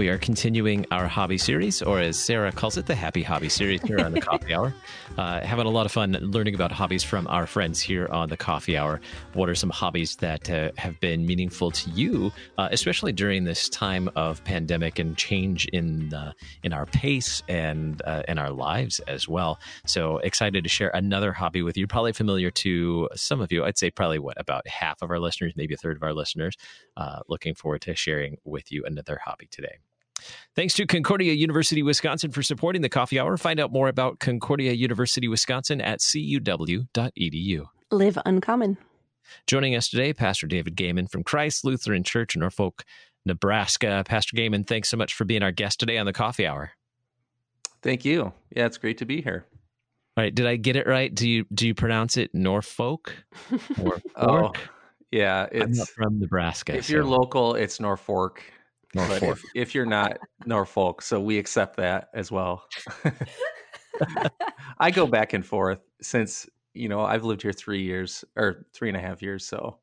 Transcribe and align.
We 0.00 0.08
are 0.08 0.16
continuing 0.16 0.86
our 0.90 1.06
hobby 1.06 1.36
series, 1.36 1.82
or 1.82 2.00
as 2.00 2.18
Sarah 2.18 2.50
calls 2.52 2.78
it, 2.78 2.86
the 2.86 2.94
Happy 2.94 3.22
Hobby 3.22 3.50
series 3.50 3.82
here 3.82 3.98
on 3.98 4.12
the 4.12 4.20
Coffee 4.22 4.54
Hour. 4.54 4.74
Uh, 5.18 5.42
having 5.42 5.66
a 5.66 5.68
lot 5.68 5.84
of 5.84 5.92
fun 5.92 6.12
learning 6.12 6.54
about 6.54 6.72
hobbies 6.72 7.04
from 7.04 7.26
our 7.26 7.46
friends 7.46 7.82
here 7.82 8.08
on 8.10 8.30
the 8.30 8.36
Coffee 8.38 8.78
Hour. 8.78 8.98
What 9.34 9.50
are 9.50 9.54
some 9.54 9.68
hobbies 9.68 10.16
that 10.16 10.48
uh, 10.48 10.70
have 10.78 10.98
been 11.00 11.26
meaningful 11.26 11.70
to 11.72 11.90
you, 11.90 12.32
uh, 12.56 12.70
especially 12.72 13.12
during 13.12 13.44
this 13.44 13.68
time 13.68 14.08
of 14.16 14.42
pandemic 14.44 14.98
and 14.98 15.18
change 15.18 15.66
in 15.66 16.14
in 16.62 16.72
our 16.72 16.86
pace 16.86 17.42
and 17.46 18.00
uh, 18.06 18.22
in 18.26 18.38
our 18.38 18.52
lives 18.52 19.00
as 19.00 19.28
well? 19.28 19.60
So 19.84 20.16
excited 20.20 20.64
to 20.64 20.70
share 20.70 20.88
another 20.94 21.34
hobby 21.34 21.60
with 21.60 21.76
you. 21.76 21.86
Probably 21.86 22.14
familiar 22.14 22.50
to 22.50 23.10
some 23.16 23.42
of 23.42 23.52
you. 23.52 23.66
I'd 23.66 23.76
say 23.76 23.90
probably 23.90 24.18
what 24.18 24.40
about 24.40 24.66
half 24.66 25.02
of 25.02 25.10
our 25.10 25.18
listeners, 25.18 25.52
maybe 25.56 25.74
a 25.74 25.76
third 25.76 25.98
of 25.98 26.02
our 26.02 26.14
listeners. 26.14 26.56
Uh, 26.96 27.20
looking 27.28 27.54
forward 27.54 27.82
to 27.82 27.94
sharing 27.94 28.38
with 28.44 28.72
you 28.72 28.82
another 28.86 29.20
hobby 29.22 29.46
today. 29.50 29.76
Thanks 30.54 30.74
to 30.74 30.86
Concordia 30.86 31.32
University 31.32 31.82
Wisconsin 31.82 32.30
for 32.30 32.42
supporting 32.42 32.82
the 32.82 32.88
coffee 32.88 33.18
hour. 33.18 33.36
Find 33.36 33.60
out 33.60 33.72
more 33.72 33.88
about 33.88 34.18
Concordia 34.18 34.72
University 34.72 35.28
Wisconsin 35.28 35.80
at 35.80 36.00
cuw.edu. 36.00 37.66
Live 37.90 38.18
uncommon. 38.24 38.78
Joining 39.46 39.74
us 39.74 39.88
today, 39.88 40.12
Pastor 40.12 40.46
David 40.46 40.76
Goehmann 40.76 41.06
from 41.06 41.22
Christ 41.22 41.64
Lutheran 41.64 42.02
Church 42.02 42.34
in 42.34 42.40
Norfolk, 42.40 42.84
Nebraska. 43.24 44.02
Pastor 44.06 44.36
Goehmann, 44.36 44.64
thanks 44.64 44.88
so 44.88 44.96
much 44.96 45.14
for 45.14 45.24
being 45.24 45.42
our 45.42 45.52
guest 45.52 45.80
today 45.80 45.98
on 45.98 46.06
the 46.06 46.12
coffee 46.12 46.46
hour. 46.46 46.72
Thank 47.82 48.04
you. 48.04 48.32
Yeah, 48.54 48.66
it's 48.66 48.78
great 48.78 48.98
to 48.98 49.04
be 49.04 49.22
here. 49.22 49.46
All 50.16 50.24
right, 50.24 50.34
did 50.34 50.46
I 50.46 50.56
get 50.56 50.76
it 50.76 50.86
right? 50.86 51.14
Do 51.14 51.28
you 51.28 51.46
do 51.54 51.66
you 51.66 51.74
pronounce 51.74 52.16
it 52.16 52.34
Norfolk? 52.34 53.14
Norfolk? 53.78 54.02
oh, 54.16 54.52
yeah, 55.10 55.46
it's 55.50 55.88
from 55.90 56.18
Nebraska. 56.20 56.76
If 56.76 56.86
so. 56.86 56.92
you're 56.92 57.04
local, 57.04 57.54
it's 57.54 57.80
Norfolk. 57.80 58.42
Norfolk. 58.94 59.20
But 59.20 59.28
if, 59.28 59.44
if 59.54 59.74
you're 59.74 59.86
not 59.86 60.18
Norfolk, 60.46 61.02
so 61.02 61.20
we 61.20 61.38
accept 61.38 61.76
that 61.76 62.08
as 62.14 62.30
well. 62.30 62.64
I 64.78 64.90
go 64.90 65.06
back 65.06 65.32
and 65.32 65.44
forth 65.44 65.80
since 66.00 66.48
you 66.74 66.88
know 66.88 67.00
I've 67.00 67.24
lived 67.24 67.42
here 67.42 67.52
three 67.52 67.82
years 67.82 68.24
or 68.36 68.66
three 68.72 68.88
and 68.88 68.96
a 68.96 69.00
half 69.00 69.22
years, 69.22 69.46
so 69.46 69.78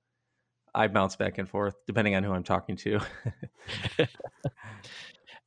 I 0.74 0.88
bounce 0.88 1.16
back 1.16 1.38
and 1.38 1.48
forth 1.50 1.76
depending 1.86 2.16
on 2.16 2.24
who 2.24 2.34
I'm 2.34 2.44
talking 2.44 2.76
to. 2.78 3.00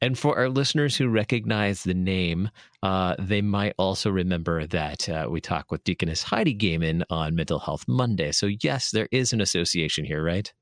and 0.00 0.18
for 0.18 0.38
our 0.38 0.48
listeners 0.48 0.96
who 0.96 1.08
recognize 1.08 1.84
the 1.84 1.94
name, 1.94 2.50
uh, 2.82 3.16
they 3.18 3.42
might 3.42 3.74
also 3.78 4.10
remember 4.10 4.66
that 4.66 5.08
uh, 5.08 5.26
we 5.28 5.40
talk 5.40 5.70
with 5.70 5.84
Deaconess 5.84 6.22
Heidi 6.22 6.54
Goehmann 6.54 7.04
on 7.10 7.34
Mental 7.34 7.58
Health 7.58 7.84
Monday. 7.86 8.32
So 8.32 8.48
yes, 8.62 8.90
there 8.90 9.08
is 9.12 9.32
an 9.32 9.40
association 9.40 10.04
here, 10.04 10.22
right? 10.22 10.52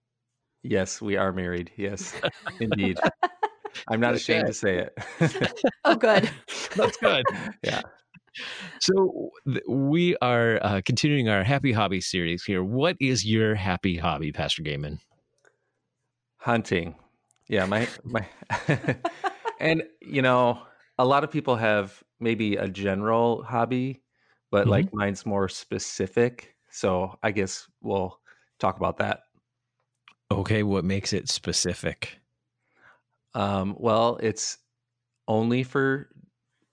Yes, 0.63 1.01
we 1.01 1.17
are 1.17 1.33
married. 1.33 1.71
Yes, 1.77 2.15
indeed. 2.61 2.99
I'm 3.89 4.01
not 4.01 4.15
ashamed 4.15 4.47
to 4.49 4.53
say 4.53 4.87
it. 4.89 5.63
oh, 5.85 5.95
good. 5.95 6.31
That's 6.75 6.97
good. 6.97 7.25
yeah. 7.63 7.83
So 8.81 9.31
th- 9.47 9.63
we 9.69 10.17
are 10.23 10.59
uh, 10.63 10.81
continuing 10.85 11.29
our 11.29 11.45
happy 11.45 11.73
hobby 11.73 12.01
series 12.01 12.45
here. 12.45 12.63
What 12.63 12.97
is 13.01 13.25
your 13.25 13.55
happy 13.55 13.97
hobby, 13.97 14.33
Pastor 14.33 14.63
Goehmann? 14.63 15.01
Hunting. 16.39 16.95
Yeah, 17.49 17.67
my 17.67 17.89
my 18.05 18.27
and 19.61 19.83
you 20.01 20.23
know, 20.23 20.63
a 20.99 21.05
lot 21.05 21.25
of 21.25 21.31
people 21.31 21.57
have 21.57 22.03
maybe 22.21 22.57
a 22.57 22.69
general 22.69 23.43
hobby, 23.43 24.03
but 24.51 24.63
mm-hmm. 24.63 24.71
like 24.71 24.95
mine's 24.95 25.25
more 25.25 25.49
specific. 25.49 26.55
So 26.71 27.19
I 27.23 27.31
guess 27.31 27.67
we'll 27.81 28.19
talk 28.59 28.77
about 28.77 28.99
that. 28.99 29.21
Okay, 30.31 30.63
what 30.63 30.85
makes 30.85 31.13
it 31.13 31.29
specific? 31.29 32.21
Um, 33.35 33.77
well, 33.79 34.19
it's 34.23 34.59
only 35.27 35.63
for 35.63 36.09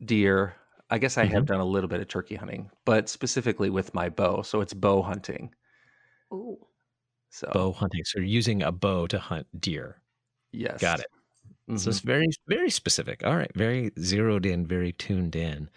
deer. 0.04 0.56
I 0.90 0.98
guess 0.98 1.18
I 1.18 1.26
mm-hmm. 1.26 1.34
have 1.34 1.46
done 1.46 1.60
a 1.60 1.66
little 1.66 1.90
bit 1.90 2.02
of 2.02 2.08
turkey 2.08 2.36
hunting, 2.36 2.70
but 2.86 3.10
specifically 3.10 3.70
with 3.70 3.94
my 3.94 4.10
bow. 4.10 4.42
So 4.42 4.62
it's 4.62 4.74
bow 4.74 5.02
hunting. 5.02 5.54
Ooh. 6.34 6.58
So 7.30 7.50
bow 7.54 7.72
hunting. 7.72 8.04
So 8.06 8.20
you're 8.20 8.28
using 8.28 8.62
a 8.64 8.72
bow 8.72 9.08
to 9.08 9.20
hunt 9.20 9.48
deer. 9.60 10.02
Yes. 10.52 10.80
Got 10.80 11.00
it. 11.00 11.08
Mm-hmm. 11.70 11.78
So 11.78 11.90
it's 11.90 12.00
mm-hmm. 12.00 12.08
very, 12.08 12.28
very 12.48 12.70
specific. 12.70 13.26
All 13.26 13.36
right. 13.36 13.52
Very 13.56 13.92
zeroed 14.00 14.46
in, 14.46 14.68
very 14.68 14.92
tuned 14.94 15.36
in. 15.36 15.70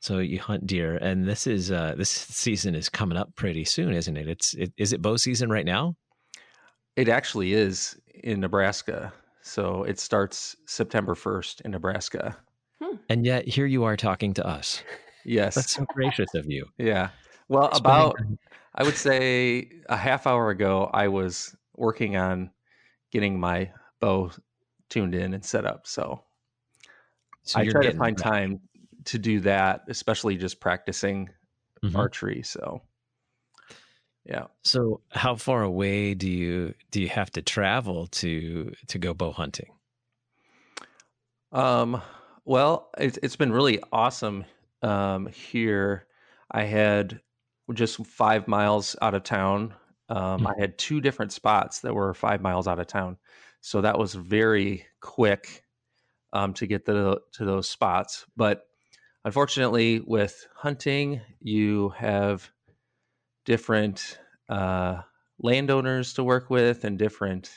So 0.00 0.18
you 0.18 0.40
hunt 0.40 0.66
deer, 0.66 0.96
and 0.96 1.28
this 1.28 1.46
is 1.46 1.70
uh, 1.70 1.94
this 1.96 2.10
season 2.10 2.74
is 2.74 2.88
coming 2.88 3.16
up 3.16 3.36
pretty 3.36 3.64
soon, 3.64 3.94
isn't 3.94 4.16
it? 4.16 4.26
It's 4.26 4.52
it, 4.54 4.72
is 4.76 4.92
it 4.92 5.00
bow 5.00 5.16
season 5.16 5.48
right 5.48 5.64
now? 5.64 5.94
It 6.96 7.08
actually 7.08 7.54
is 7.54 7.96
in 8.22 8.40
Nebraska. 8.40 9.12
So 9.42 9.82
it 9.84 9.98
starts 9.98 10.56
September 10.66 11.14
1st 11.14 11.62
in 11.62 11.70
Nebraska. 11.72 12.36
Hmm. 12.82 12.96
And 13.08 13.26
yet 13.26 13.46
here 13.46 13.66
you 13.66 13.84
are 13.84 13.96
talking 13.96 14.34
to 14.34 14.46
us. 14.46 14.82
Yes. 15.24 15.54
That's 15.54 15.72
so 15.72 15.84
gracious 15.92 16.34
of 16.34 16.46
you. 16.46 16.66
Yeah. 16.78 17.10
Well, 17.48 17.68
about, 17.72 18.16
I 18.74 18.82
would 18.82 18.96
say 18.96 19.68
a 19.88 19.96
half 19.96 20.26
hour 20.26 20.48
ago, 20.50 20.88
I 20.92 21.08
was 21.08 21.54
working 21.76 22.16
on 22.16 22.50
getting 23.10 23.38
my 23.38 23.70
bow 24.00 24.30
tuned 24.88 25.14
in 25.14 25.34
and 25.34 25.44
set 25.44 25.66
up. 25.66 25.86
So, 25.86 26.22
so 27.42 27.60
I 27.60 27.68
try 27.68 27.82
to 27.82 27.96
find 27.96 28.16
back. 28.16 28.24
time 28.24 28.60
to 29.06 29.18
do 29.18 29.40
that, 29.40 29.82
especially 29.88 30.36
just 30.36 30.60
practicing 30.60 31.28
mm-hmm. 31.84 31.94
archery. 31.94 32.42
So, 32.42 32.80
yeah. 34.24 34.46
So 34.62 35.00
how 35.10 35.34
far 35.34 35.62
away 35.62 36.14
do 36.14 36.30
you 36.30 36.74
do 36.90 37.00
you 37.00 37.08
have 37.08 37.30
to 37.32 37.42
travel 37.42 38.06
to 38.08 38.72
to 38.88 38.98
go 38.98 39.14
bow 39.14 39.32
hunting? 39.32 39.70
Um 41.50 42.00
well, 42.44 42.90
it's 42.98 43.18
it's 43.22 43.36
been 43.36 43.52
really 43.52 43.80
awesome 43.92 44.44
um 44.82 45.26
here. 45.26 46.06
I 46.50 46.64
had 46.64 47.20
just 47.72 48.04
5 48.04 48.48
miles 48.48 48.96
out 49.02 49.14
of 49.14 49.24
town. 49.24 49.74
Um 50.08 50.18
mm-hmm. 50.18 50.46
I 50.46 50.54
had 50.58 50.78
two 50.78 51.00
different 51.00 51.32
spots 51.32 51.80
that 51.80 51.94
were 51.94 52.14
5 52.14 52.42
miles 52.42 52.68
out 52.68 52.78
of 52.78 52.86
town. 52.86 53.16
So 53.60 53.80
that 53.80 53.98
was 53.98 54.14
very 54.14 54.86
quick 55.00 55.64
um 56.32 56.54
to 56.54 56.66
get 56.66 56.84
the 56.84 57.20
to 57.32 57.44
those 57.44 57.68
spots, 57.68 58.24
but 58.36 58.66
unfortunately 59.24 60.00
with 60.00 60.46
hunting 60.54 61.20
you 61.40 61.88
have 61.90 62.48
different 63.44 64.18
uh, 64.48 65.02
landowners 65.38 66.14
to 66.14 66.24
work 66.24 66.50
with 66.50 66.84
and 66.84 66.98
different 66.98 67.50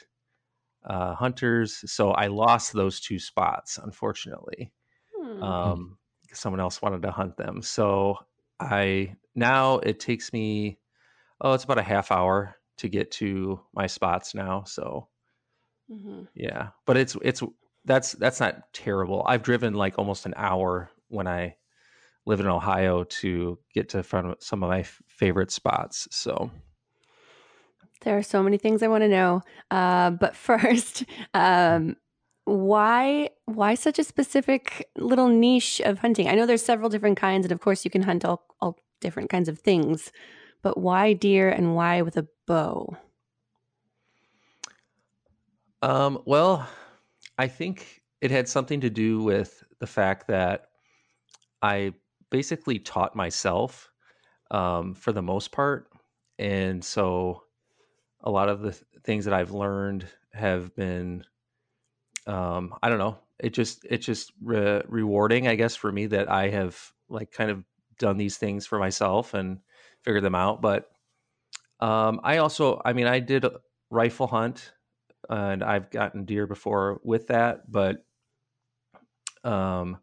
uh, 0.85 1.15
hunters. 1.15 1.83
So 1.91 2.11
I 2.11 2.27
lost 2.27 2.73
those 2.73 2.99
two 2.99 3.19
spots, 3.19 3.79
unfortunately. 3.81 4.71
Hmm. 5.15 5.43
Um, 5.43 5.97
someone 6.33 6.59
else 6.59 6.81
wanted 6.81 7.01
to 7.03 7.11
hunt 7.11 7.37
them. 7.37 7.61
So 7.61 8.17
I 8.59 9.15
now 9.35 9.79
it 9.79 9.99
takes 9.99 10.31
me 10.33 10.77
oh, 11.41 11.53
it's 11.53 11.63
about 11.63 11.77
a 11.77 11.83
half 11.83 12.11
hour 12.11 12.55
to 12.77 12.89
get 12.89 13.11
to 13.11 13.59
my 13.73 13.87
spots 13.87 14.33
now. 14.35 14.63
So 14.63 15.07
mm-hmm. 15.91 16.23
yeah, 16.33 16.69
but 16.85 16.97
it's 16.97 17.17
it's 17.21 17.41
that's 17.85 18.13
that's 18.13 18.39
not 18.39 18.73
terrible. 18.73 19.23
I've 19.27 19.43
driven 19.43 19.73
like 19.73 19.97
almost 19.97 20.25
an 20.25 20.33
hour 20.37 20.91
when 21.09 21.27
I 21.27 21.55
live 22.25 22.39
in 22.39 22.47
Ohio 22.47 23.03
to 23.03 23.57
get 23.73 23.89
to 23.89 24.03
front 24.03 24.27
of 24.27 24.37
some 24.39 24.63
of 24.63 24.69
my 24.69 24.79
f- 24.79 25.01
favorite 25.07 25.51
spots. 25.51 26.07
So 26.11 26.49
there 28.01 28.17
are 28.17 28.23
so 28.23 28.41
many 28.41 28.57
things 28.57 28.81
I 28.81 28.87
want 28.87 29.03
to 29.03 29.09
know. 29.09 29.41
Uh, 29.71 30.11
but 30.11 30.35
first, 30.49 31.05
um, 31.33 31.97
why 32.45 33.29
why 33.45 33.73
such 33.73 33.99
a 33.99 34.03
specific 34.03 34.89
little 34.97 35.27
niche 35.27 35.81
of 35.81 35.99
hunting? 35.99 36.27
I 36.27 36.35
know 36.35 36.45
there's 36.45 36.63
several 36.63 36.89
different 36.89 37.17
kinds, 37.17 37.45
and 37.45 37.51
of 37.51 37.59
course 37.59 37.83
you 37.83 37.91
can 37.91 38.03
hunt 38.03 38.23
all, 38.23 38.45
all 38.61 38.79
different 39.01 39.29
kinds 39.29 39.49
of 39.49 39.59
things. 39.59 40.11
But 40.61 40.77
why 40.77 41.13
deer 41.13 41.49
and 41.49 41.75
why 41.75 42.01
with 42.01 42.17
a 42.17 42.27
bow? 42.47 42.97
Um, 45.81 46.21
well, 46.25 46.67
I 47.37 47.47
think 47.47 48.01
it 48.21 48.31
had 48.31 48.47
something 48.47 48.81
to 48.81 48.89
do 48.89 49.21
with 49.21 49.63
the 49.79 49.85
fact 49.85 50.27
that 50.27 50.69
I 51.61 51.93
basically 52.29 52.79
taught 52.79 53.15
myself 53.15 53.91
um, 54.51 54.93
for 54.93 55.11
the 55.11 55.21
most 55.21 55.51
part. 55.51 55.89
And 56.37 56.83
so 56.83 57.43
a 58.21 58.29
lot 58.31 58.49
of 58.49 58.61
the 58.61 58.71
th- 58.71 58.83
things 59.03 59.25
that 59.25 59.33
I've 59.33 59.51
learned 59.51 60.07
have 60.33 60.75
been, 60.75 61.23
um, 62.27 62.73
I 62.81 62.89
don't 62.89 62.97
know, 62.97 63.17
it 63.39 63.53
just, 63.53 63.85
it's 63.89 64.05
just 64.05 64.33
re- 64.41 64.83
rewarding, 64.87 65.47
I 65.47 65.55
guess, 65.55 65.75
for 65.75 65.91
me 65.91 66.07
that 66.07 66.29
I 66.29 66.49
have 66.49 66.77
like 67.09 67.31
kind 67.31 67.51
of 67.51 67.63
done 67.97 68.17
these 68.17 68.37
things 68.37 68.65
for 68.65 68.79
myself 68.79 69.33
and 69.33 69.59
figured 70.03 70.23
them 70.23 70.35
out. 70.35 70.61
But 70.61 70.89
um, 71.79 72.19
I 72.23 72.37
also, 72.37 72.81
I 72.83 72.93
mean, 72.93 73.07
I 73.07 73.19
did 73.19 73.45
a 73.45 73.59
rifle 73.89 74.27
hunt 74.27 74.71
and 75.29 75.63
I've 75.63 75.89
gotten 75.89 76.25
deer 76.25 76.47
before 76.47 76.99
with 77.03 77.27
that, 77.27 77.71
but 77.71 78.05
um, 79.43 79.97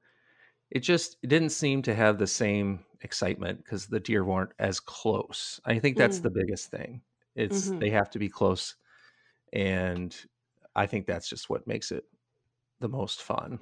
it 0.72 0.80
just 0.80 1.18
it 1.22 1.28
didn't 1.28 1.50
seem 1.50 1.82
to 1.82 1.94
have 1.94 2.18
the 2.18 2.26
same 2.26 2.80
excitement 3.02 3.62
because 3.62 3.86
the 3.86 4.00
deer 4.00 4.24
weren't 4.24 4.52
as 4.58 4.80
close. 4.80 5.60
I 5.66 5.78
think 5.78 5.98
that's 5.98 6.20
mm. 6.20 6.22
the 6.22 6.30
biggest 6.30 6.70
thing. 6.70 7.02
It's 7.36 7.68
mm-hmm. 7.68 7.78
they 7.78 7.90
have 7.90 8.10
to 8.10 8.18
be 8.18 8.30
close, 8.30 8.74
and 9.52 10.16
I 10.74 10.86
think 10.86 11.06
that's 11.06 11.28
just 11.28 11.50
what 11.50 11.66
makes 11.66 11.92
it 11.92 12.04
the 12.80 12.88
most 12.88 13.22
fun. 13.22 13.60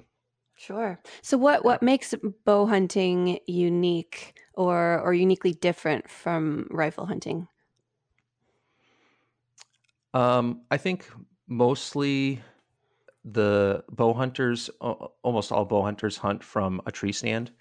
Sure. 0.55 1.01
So 1.21 1.37
what 1.37 1.65
what 1.65 1.83
makes 1.83 2.15
bow 2.45 2.65
hunting 2.65 3.39
unique 3.45 4.39
or 4.53 5.01
or 5.01 5.13
uniquely 5.13 5.53
different 5.53 6.09
from 6.09 6.67
rifle 6.71 7.05
hunting? 7.05 7.49
Um, 10.13 10.61
I 10.71 10.77
think 10.77 11.09
mostly 11.47 12.41
the 13.23 13.83
bow 13.89 14.13
hunters, 14.13 14.69
almost 14.79 15.51
all 15.51 15.65
bow 15.65 15.83
hunters 15.83 16.17
hunt 16.17 16.43
from 16.43 16.81
a 16.85 16.91
tree 16.91 17.11
stand, 17.11 17.51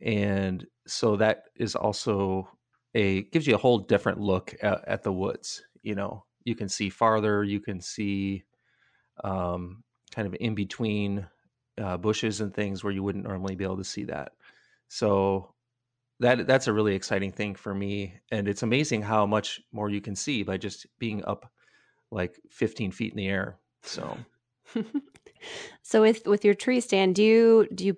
and 0.00 0.66
so 0.86 1.16
that 1.16 1.44
is 1.56 1.74
also 1.76 2.48
a 2.94 3.22
gives 3.24 3.46
you 3.46 3.54
a 3.54 3.58
whole 3.58 3.78
different 3.78 4.20
look 4.20 4.54
at, 4.62 4.86
at 4.86 5.02
the 5.02 5.12
woods. 5.12 5.62
You 5.82 5.94
know, 5.94 6.24
you 6.44 6.54
can 6.54 6.68
see 6.68 6.90
farther, 6.90 7.44
you 7.44 7.60
can 7.60 7.80
see 7.80 8.44
um, 9.24 9.82
kind 10.14 10.26
of 10.26 10.36
in 10.40 10.54
between 10.54 11.26
uh, 11.78 11.96
bushes 11.96 12.40
and 12.40 12.52
things 12.52 12.82
where 12.82 12.92
you 12.92 13.02
wouldn't 13.02 13.24
normally 13.24 13.54
be 13.54 13.64
able 13.64 13.78
to 13.78 13.84
see 13.84 14.04
that. 14.04 14.32
So 14.88 15.54
that 16.20 16.46
that's 16.46 16.68
a 16.68 16.72
really 16.72 16.94
exciting 16.94 17.32
thing 17.32 17.54
for 17.54 17.74
me, 17.74 18.14
and 18.30 18.48
it's 18.48 18.62
amazing 18.62 19.02
how 19.02 19.26
much 19.26 19.60
more 19.72 19.90
you 19.90 20.00
can 20.00 20.14
see 20.14 20.42
by 20.42 20.56
just 20.56 20.86
being 20.98 21.24
up 21.24 21.50
like 22.10 22.38
15 22.50 22.92
feet 22.92 23.12
in 23.12 23.16
the 23.16 23.28
air. 23.28 23.58
So, 23.82 24.16
so 25.82 26.02
with 26.02 26.26
with 26.26 26.44
your 26.44 26.54
tree 26.54 26.80
stand, 26.80 27.14
do 27.14 27.22
you 27.22 27.68
do 27.74 27.84
you 27.86 27.96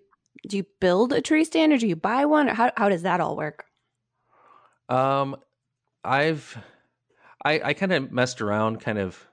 do 0.48 0.56
you 0.58 0.66
build 0.80 1.12
a 1.12 1.20
tree 1.20 1.44
stand 1.44 1.72
or 1.72 1.78
do 1.78 1.86
you 1.86 1.96
buy 1.96 2.24
one, 2.24 2.48
or 2.48 2.54
how 2.54 2.70
how 2.76 2.88
does 2.88 3.02
that 3.02 3.20
all 3.20 3.36
work? 3.36 3.64
Um, 4.88 5.36
I've 6.02 6.58
I 7.44 7.60
I 7.64 7.72
kind 7.74 7.92
of 7.92 8.12
messed 8.12 8.40
around, 8.40 8.80
kind 8.80 8.98
of 8.98 9.26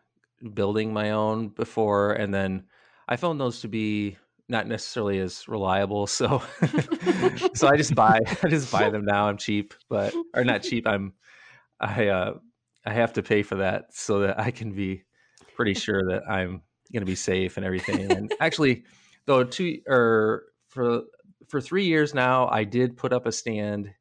building 0.54 0.94
my 0.94 1.12
own 1.12 1.50
before, 1.50 2.14
and 2.14 2.34
then 2.34 2.66
I 3.08 3.16
found 3.16 3.40
those 3.40 3.62
to 3.62 3.68
be 3.68 4.18
not 4.52 4.68
necessarily 4.68 5.20
as 5.20 5.48
reliable. 5.48 6.06
So, 6.08 6.44
so 7.54 7.68
I 7.68 7.78
just 7.78 7.96
buy, 7.96 8.20
I 8.44 8.48
just 8.50 8.72
buy 8.72 8.90
them 8.90 9.06
now. 9.06 9.28
I'm 9.28 9.38
cheap, 9.38 9.74
but 9.90 10.14
or 10.36 10.44
not 10.44 10.62
cheap. 10.62 10.86
I'm, 10.86 11.14
I, 11.80 12.08
uh, 12.10 12.34
I 12.86 12.94
have 12.94 13.14
to 13.14 13.24
pay 13.24 13.44
for 13.44 13.56
that 13.56 13.94
so 13.94 14.20
that 14.20 14.40
I 14.40 14.52
can 14.52 14.74
be 14.74 15.04
pretty 15.56 15.74
sure 15.74 16.04
that 16.10 16.30
I'm 16.30 16.62
going 16.92 17.02
to 17.02 17.06
be 17.06 17.16
safe 17.16 17.58
and 17.58 17.66
everything. 17.66 18.12
And 18.12 18.34
actually, 18.40 18.84
though, 19.26 19.44
two 19.44 19.82
or 19.88 20.44
for 20.68 21.04
for 21.48 21.62
three 21.62 21.86
years 21.86 22.14
now, 22.14 22.48
I 22.48 22.64
did 22.64 22.98
put 22.98 23.14
up 23.14 23.26
a 23.26 23.32
stand 23.32 23.94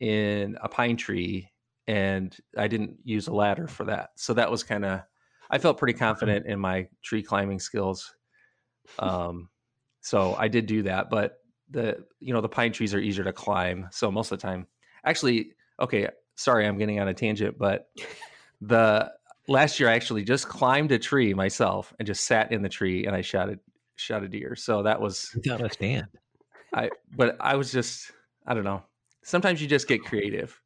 in 0.00 0.56
a 0.62 0.68
pine 0.68 0.96
tree, 0.96 1.50
and 1.86 2.36
I 2.56 2.68
didn't 2.68 2.96
use 3.04 3.28
a 3.28 3.32
ladder 3.32 3.68
for 3.68 3.84
that. 3.84 4.10
So 4.16 4.34
that 4.34 4.50
was 4.50 4.62
kind 4.62 4.84
of, 4.84 5.02
I 5.50 5.58
felt 5.58 5.78
pretty 5.78 5.98
confident 5.98 6.46
in 6.46 6.58
my 6.58 6.88
tree 7.02 7.22
climbing 7.22 7.60
skills. 7.60 8.14
Um, 8.98 9.48
so 10.00 10.34
I 10.38 10.48
did 10.48 10.66
do 10.66 10.82
that, 10.84 11.10
but 11.10 11.38
the 11.70 12.04
you 12.20 12.32
know 12.32 12.40
the 12.40 12.48
pine 12.48 12.72
trees 12.72 12.94
are 12.94 13.00
easier 13.00 13.24
to 13.24 13.32
climb. 13.32 13.88
So 13.90 14.10
most 14.10 14.32
of 14.32 14.38
the 14.38 14.46
time, 14.46 14.66
actually, 15.04 15.52
okay, 15.80 16.08
sorry, 16.34 16.66
I'm 16.66 16.78
getting 16.78 17.00
on 17.00 17.08
a 17.08 17.14
tangent, 17.14 17.58
but 17.58 17.88
the 18.60 19.12
last 19.48 19.80
year 19.80 19.88
I 19.88 19.94
actually 19.94 20.22
just 20.24 20.48
climbed 20.48 20.92
a 20.92 20.98
tree 20.98 21.34
myself 21.34 21.92
and 21.98 22.06
just 22.06 22.24
sat 22.24 22.52
in 22.52 22.62
the 22.62 22.68
tree 22.68 23.06
and 23.06 23.16
I 23.16 23.22
shot 23.22 23.48
a 23.48 23.58
shot 23.96 24.22
a 24.22 24.28
deer. 24.28 24.54
So 24.54 24.82
that 24.84 25.00
was 25.00 25.36
a 25.46 25.70
stand. 25.70 26.08
I 26.74 26.90
but 27.16 27.36
I 27.40 27.56
was 27.56 27.72
just 27.72 28.12
I 28.46 28.54
don't 28.54 28.64
know. 28.64 28.82
Sometimes 29.24 29.60
you 29.60 29.66
just 29.66 29.88
get 29.88 30.04
creative 30.04 30.60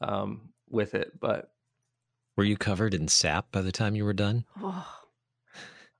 um, 0.00 0.50
with 0.68 0.94
it, 0.94 1.12
but 1.20 1.50
were 2.36 2.44
you 2.44 2.56
covered 2.56 2.94
in 2.94 3.08
sap 3.08 3.52
by 3.52 3.62
the 3.62 3.72
time 3.72 3.94
you 3.94 4.04
were 4.04 4.14
done? 4.14 4.44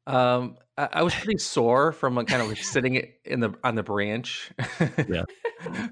Um, 0.07 0.57
I, 0.79 0.89
I 0.91 1.03
was 1.03 1.15
pretty 1.15 1.37
sore 1.37 1.93
from 1.93 2.15
like, 2.15 2.29
kind 2.29 2.41
of 2.41 2.49
like 2.49 2.57
sitting 2.57 2.95
in 3.27 3.41
the 3.41 3.53
on 3.63 3.75
the 3.75 3.83
branch. 3.83 4.51
yeah, 5.07 5.25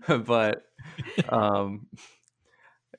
but 0.25 0.63
um, 1.29 1.87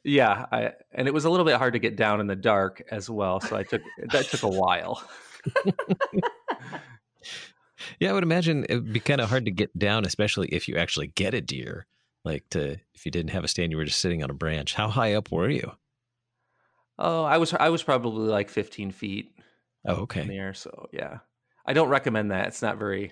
yeah, 0.07 0.45
I 0.51 0.71
and 0.93 1.07
it 1.07 1.13
was 1.13 1.25
a 1.25 1.29
little 1.29 1.45
bit 1.45 1.57
hard 1.57 1.73
to 1.73 1.79
get 1.79 1.97
down 1.97 2.21
in 2.21 2.27
the 2.27 2.35
dark 2.35 2.81
as 2.89 3.09
well. 3.09 3.41
So 3.41 3.57
I 3.57 3.63
took 3.63 3.81
that 4.11 4.25
took 4.25 4.43
a 4.43 4.47
while. 4.47 5.03
yeah, 7.99 8.09
I 8.09 8.13
would 8.13 8.23
imagine 8.23 8.65
it 8.69 8.75
would 8.75 8.93
be 8.93 9.01
kind 9.01 9.19
of 9.19 9.29
hard 9.29 9.45
to 9.45 9.51
get 9.51 9.77
down, 9.77 10.05
especially 10.05 10.47
if 10.47 10.67
you 10.67 10.77
actually 10.77 11.07
get 11.07 11.33
a 11.33 11.41
deer. 11.41 11.85
Like 12.23 12.45
to 12.51 12.77
if 12.93 13.05
you 13.05 13.11
didn't 13.11 13.31
have 13.31 13.43
a 13.43 13.49
stand, 13.49 13.71
you 13.71 13.77
were 13.77 13.85
just 13.85 13.99
sitting 13.99 14.23
on 14.23 14.29
a 14.29 14.33
branch. 14.33 14.75
How 14.75 14.87
high 14.87 15.13
up 15.13 15.31
were 15.31 15.49
you? 15.49 15.73
Oh, 16.97 17.23
I 17.23 17.37
was 17.37 17.53
I 17.53 17.69
was 17.69 17.83
probably 17.83 18.29
like 18.29 18.49
15 18.49 18.91
feet. 18.91 19.31
Oh, 19.85 19.95
okay. 20.03 20.21
In 20.21 20.29
the 20.29 20.37
air, 20.37 20.53
so 20.53 20.87
yeah, 20.93 21.19
I 21.65 21.73
don't 21.73 21.89
recommend 21.89 22.31
that. 22.31 22.47
It's 22.47 22.61
not 22.61 22.77
very. 22.77 23.11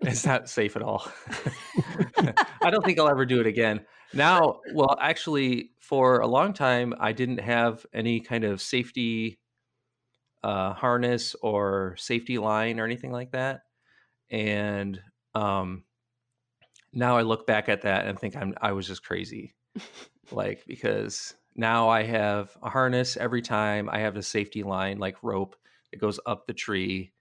It's 0.00 0.26
not 0.26 0.48
safe 0.48 0.74
at 0.74 0.82
all. 0.82 1.06
I 2.60 2.70
don't 2.70 2.84
think 2.84 2.98
I'll 2.98 3.08
ever 3.08 3.24
do 3.24 3.40
it 3.40 3.46
again. 3.46 3.86
Now, 4.14 4.60
well, 4.74 4.96
actually, 5.00 5.70
for 5.80 6.20
a 6.20 6.26
long 6.26 6.52
time, 6.52 6.94
I 6.98 7.12
didn't 7.12 7.38
have 7.40 7.86
any 7.92 8.20
kind 8.20 8.44
of 8.44 8.60
safety 8.60 9.38
uh, 10.42 10.74
harness 10.74 11.34
or 11.40 11.96
safety 11.98 12.38
line 12.38 12.80
or 12.80 12.84
anything 12.84 13.12
like 13.12 13.32
that, 13.32 13.62
and 14.30 15.00
um, 15.34 15.84
now 16.92 17.16
I 17.16 17.22
look 17.22 17.46
back 17.46 17.68
at 17.68 17.82
that 17.82 18.06
and 18.06 18.18
think 18.18 18.36
I'm 18.36 18.54
I 18.60 18.72
was 18.72 18.86
just 18.86 19.04
crazy, 19.04 19.54
like 20.30 20.64
because 20.66 21.34
now 21.54 21.88
I 21.88 22.02
have 22.02 22.56
a 22.62 22.70
harness 22.70 23.16
every 23.16 23.42
time 23.42 23.88
I 23.90 24.00
have 24.00 24.16
a 24.16 24.22
safety 24.22 24.62
line 24.62 24.98
like 24.98 25.22
rope 25.22 25.56
it 25.92 26.00
goes 26.00 26.18
up 26.26 26.46
the 26.46 26.54
tree. 26.54 27.12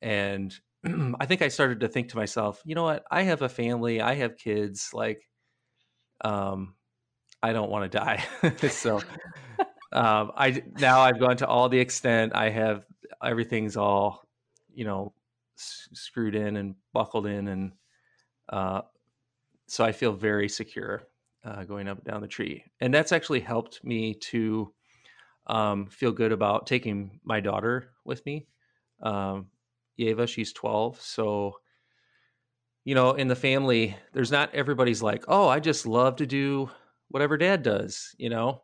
And 0.00 0.54
I 1.20 1.26
think 1.26 1.42
I 1.42 1.48
started 1.48 1.80
to 1.80 1.88
think 1.88 2.10
to 2.10 2.16
myself, 2.16 2.62
you 2.64 2.74
know 2.74 2.84
what? 2.84 3.04
I 3.10 3.22
have 3.22 3.42
a 3.42 3.48
family, 3.48 4.00
I 4.00 4.14
have 4.14 4.36
kids, 4.38 4.90
like 4.94 5.28
um 6.22 6.74
I 7.42 7.52
don't 7.52 7.70
want 7.70 7.90
to 7.90 7.98
die. 7.98 8.24
so 8.68 8.96
um 9.92 10.32
I 10.36 10.62
now 10.76 11.00
I've 11.00 11.18
gone 11.20 11.36
to 11.38 11.46
all 11.46 11.68
the 11.68 11.80
extent 11.80 12.34
I 12.34 12.50
have 12.50 12.84
everything's 13.22 13.76
all, 13.76 14.26
you 14.74 14.84
know, 14.84 15.12
s- 15.58 15.88
screwed 15.92 16.34
in 16.34 16.56
and 16.56 16.74
buckled 16.92 17.26
in 17.26 17.48
and 17.48 17.72
uh 18.48 18.82
so 19.66 19.84
I 19.84 19.92
feel 19.92 20.12
very 20.12 20.48
secure 20.48 21.04
uh, 21.44 21.64
going 21.64 21.88
up 21.88 22.04
down 22.04 22.20
the 22.20 22.28
tree. 22.28 22.64
And 22.80 22.92
that's 22.92 23.12
actually 23.12 23.40
helped 23.40 23.82
me 23.84 24.14
to 24.14 24.72
um, 25.46 25.86
feel 25.86 26.12
good 26.12 26.32
about 26.32 26.66
taking 26.66 27.20
my 27.24 27.40
daughter 27.40 27.90
with 28.04 28.24
me. 28.26 28.46
Um, 29.02 29.46
Eva, 29.96 30.26
she's 30.26 30.52
12. 30.52 31.00
So, 31.00 31.54
you 32.84 32.94
know, 32.94 33.12
in 33.12 33.28
the 33.28 33.36
family, 33.36 33.96
there's 34.12 34.32
not 34.32 34.54
everybody's 34.54 35.02
like, 35.02 35.24
oh, 35.28 35.48
I 35.48 35.60
just 35.60 35.86
love 35.86 36.16
to 36.16 36.26
do 36.26 36.70
whatever 37.08 37.36
dad 37.36 37.62
does, 37.62 38.14
you 38.18 38.30
know? 38.30 38.62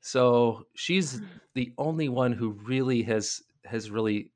So 0.00 0.66
she's 0.74 1.14
mm-hmm. 1.14 1.26
the 1.54 1.72
only 1.78 2.08
one 2.08 2.32
who 2.32 2.50
really 2.50 3.02
has, 3.02 3.42
has 3.64 3.90
really 3.90 4.30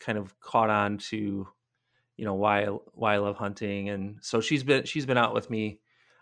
kind 0.00 0.18
of 0.18 0.38
caught 0.40 0.70
on 0.70 0.98
to, 0.98 1.48
you 2.16 2.24
know, 2.24 2.34
why, 2.34 2.66
why 2.66 3.14
I 3.14 3.18
love 3.18 3.36
hunting. 3.36 3.88
And 3.88 4.18
so 4.20 4.40
she's 4.40 4.62
been, 4.62 4.84
she's 4.84 5.06
been 5.06 5.18
out 5.18 5.34
with 5.34 5.50
me 5.50 5.80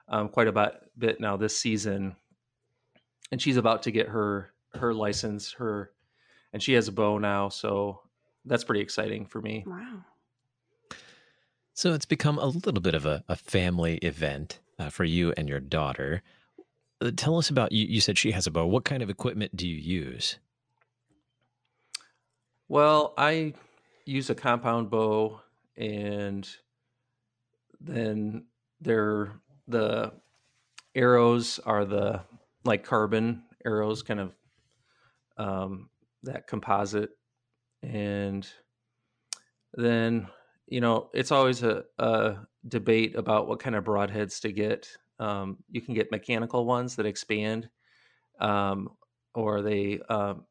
um, 0.09 0.29
quite 0.29 0.49
a 0.49 0.53
bit, 0.53 0.75
bit 0.99 1.21
now 1.21 1.37
this 1.37 1.59
season 1.59 2.17
and 3.33 3.41
she's 3.43 3.57
about 3.57 3.83
to 3.83 3.91
get 3.91 4.09
her 4.09 4.53
her 4.75 4.95
license 4.95 5.53
her 5.53 5.91
and 6.53 6.63
she 6.63 6.75
has 6.75 6.87
a 6.87 6.93
bow 6.93 7.19
now 7.19 7.49
so 7.49 8.01
that's 8.45 8.63
pretty 8.63 8.81
exciting 8.81 9.27
for 9.27 9.41
me 9.41 9.65
wow 9.67 10.05
so 11.83 11.95
it's 11.95 12.07
become 12.07 12.39
a 12.39 12.47
little 12.47 12.81
bit 12.81 12.95
of 12.95 13.05
a, 13.07 13.25
a 13.29 13.35
family 13.35 13.97
event 13.97 14.61
uh, 14.79 14.89
for 14.89 15.03
you 15.03 15.35
and 15.37 15.49
your 15.49 15.59
daughter. 15.59 16.23
Uh, 17.01 17.11
tell 17.17 17.37
us 17.39 17.51
about 17.51 17.73
you 17.73 17.85
you 17.85 18.01
said 18.01 18.17
she 18.17 18.31
has 18.31 18.47
a 18.47 18.53
bow. 18.53 18.65
What 18.65 18.85
kind 18.85 19.03
of 19.03 19.11
equipment 19.11 19.57
do 19.57 19.67
you 19.67 19.77
use? 19.77 20.39
Well 22.69 23.15
i 23.19 23.55
use 24.05 24.31
a 24.31 24.35
compound 24.37 24.91
bow 24.91 25.41
and 25.77 26.49
then 27.81 28.45
they're 28.81 29.33
the 29.67 30.13
arrows 30.95 31.59
are 31.67 31.85
the 31.85 32.21
like 32.65 32.85
carbon 32.85 33.43
arrows, 33.65 34.03
kind 34.03 34.21
of 34.21 34.33
um, 35.37 35.89
that 36.23 36.47
composite, 36.47 37.11
and 37.83 38.49
then 39.75 40.29
you 40.67 40.81
know 40.81 41.11
it's 41.13 41.33
always 41.33 41.63
a, 41.63 41.85
a 41.99 42.37
debate 42.67 43.17
about 43.17 43.49
what 43.49 43.61
kind 43.61 43.77
of 43.77 43.85
broadheads 43.85 44.41
to 44.43 44.53
get. 44.53 44.89
Um, 45.19 45.59
you 45.71 45.81
can 45.81 45.95
get 45.95 46.11
mechanical 46.11 46.65
ones 46.65 46.97
that 46.97 47.07
expand, 47.07 47.69
um, 48.41 48.89
or 49.35 49.63
they, 49.63 50.01
um, 50.09 50.45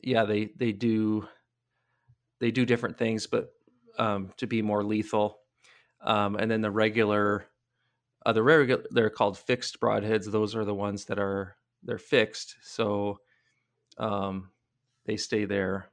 yeah, 0.00 0.24
they 0.24 0.50
they 0.56 0.72
do 0.72 1.26
they 2.40 2.50
do 2.50 2.64
different 2.64 2.98
things, 2.98 3.26
but 3.26 3.52
um, 3.98 4.32
to 4.38 4.46
be 4.46 4.62
more 4.62 4.84
lethal. 4.84 5.38
Um, 6.02 6.36
and 6.36 6.50
then 6.50 6.62
the 6.62 6.70
regular 6.70 7.46
uh, 8.24 8.32
the 8.32 8.42
regular 8.42 8.84
they're 8.90 9.10
called 9.10 9.38
fixed 9.38 9.80
broadheads. 9.80 10.30
Those 10.30 10.54
are 10.54 10.64
the 10.64 10.74
ones 10.74 11.06
that 11.06 11.18
are 11.18 11.56
they're 11.82 11.98
fixed, 11.98 12.56
so 12.62 13.18
um, 13.98 14.50
they 15.06 15.16
stay 15.16 15.44
there. 15.44 15.90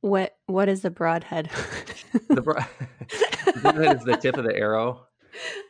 What 0.00 0.35
what 0.46 0.68
is 0.68 0.84
a 0.84 0.90
broadhead? 0.90 1.50
the, 2.28 2.42
bro- 2.42 2.54
the 3.46 3.60
broadhead 3.60 3.96
is 3.96 4.04
the 4.04 4.16
tip 4.16 4.36
of 4.36 4.44
the 4.44 4.56
arrow. 4.56 5.06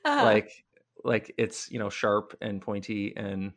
Uh-huh. 0.05 0.25
Like 0.25 0.65
like 1.05 1.35
it's 1.39 1.71
you 1.71 1.79
know 1.79 1.89
sharp 1.89 2.37
and 2.41 2.61
pointy 2.61 3.15
and 3.17 3.53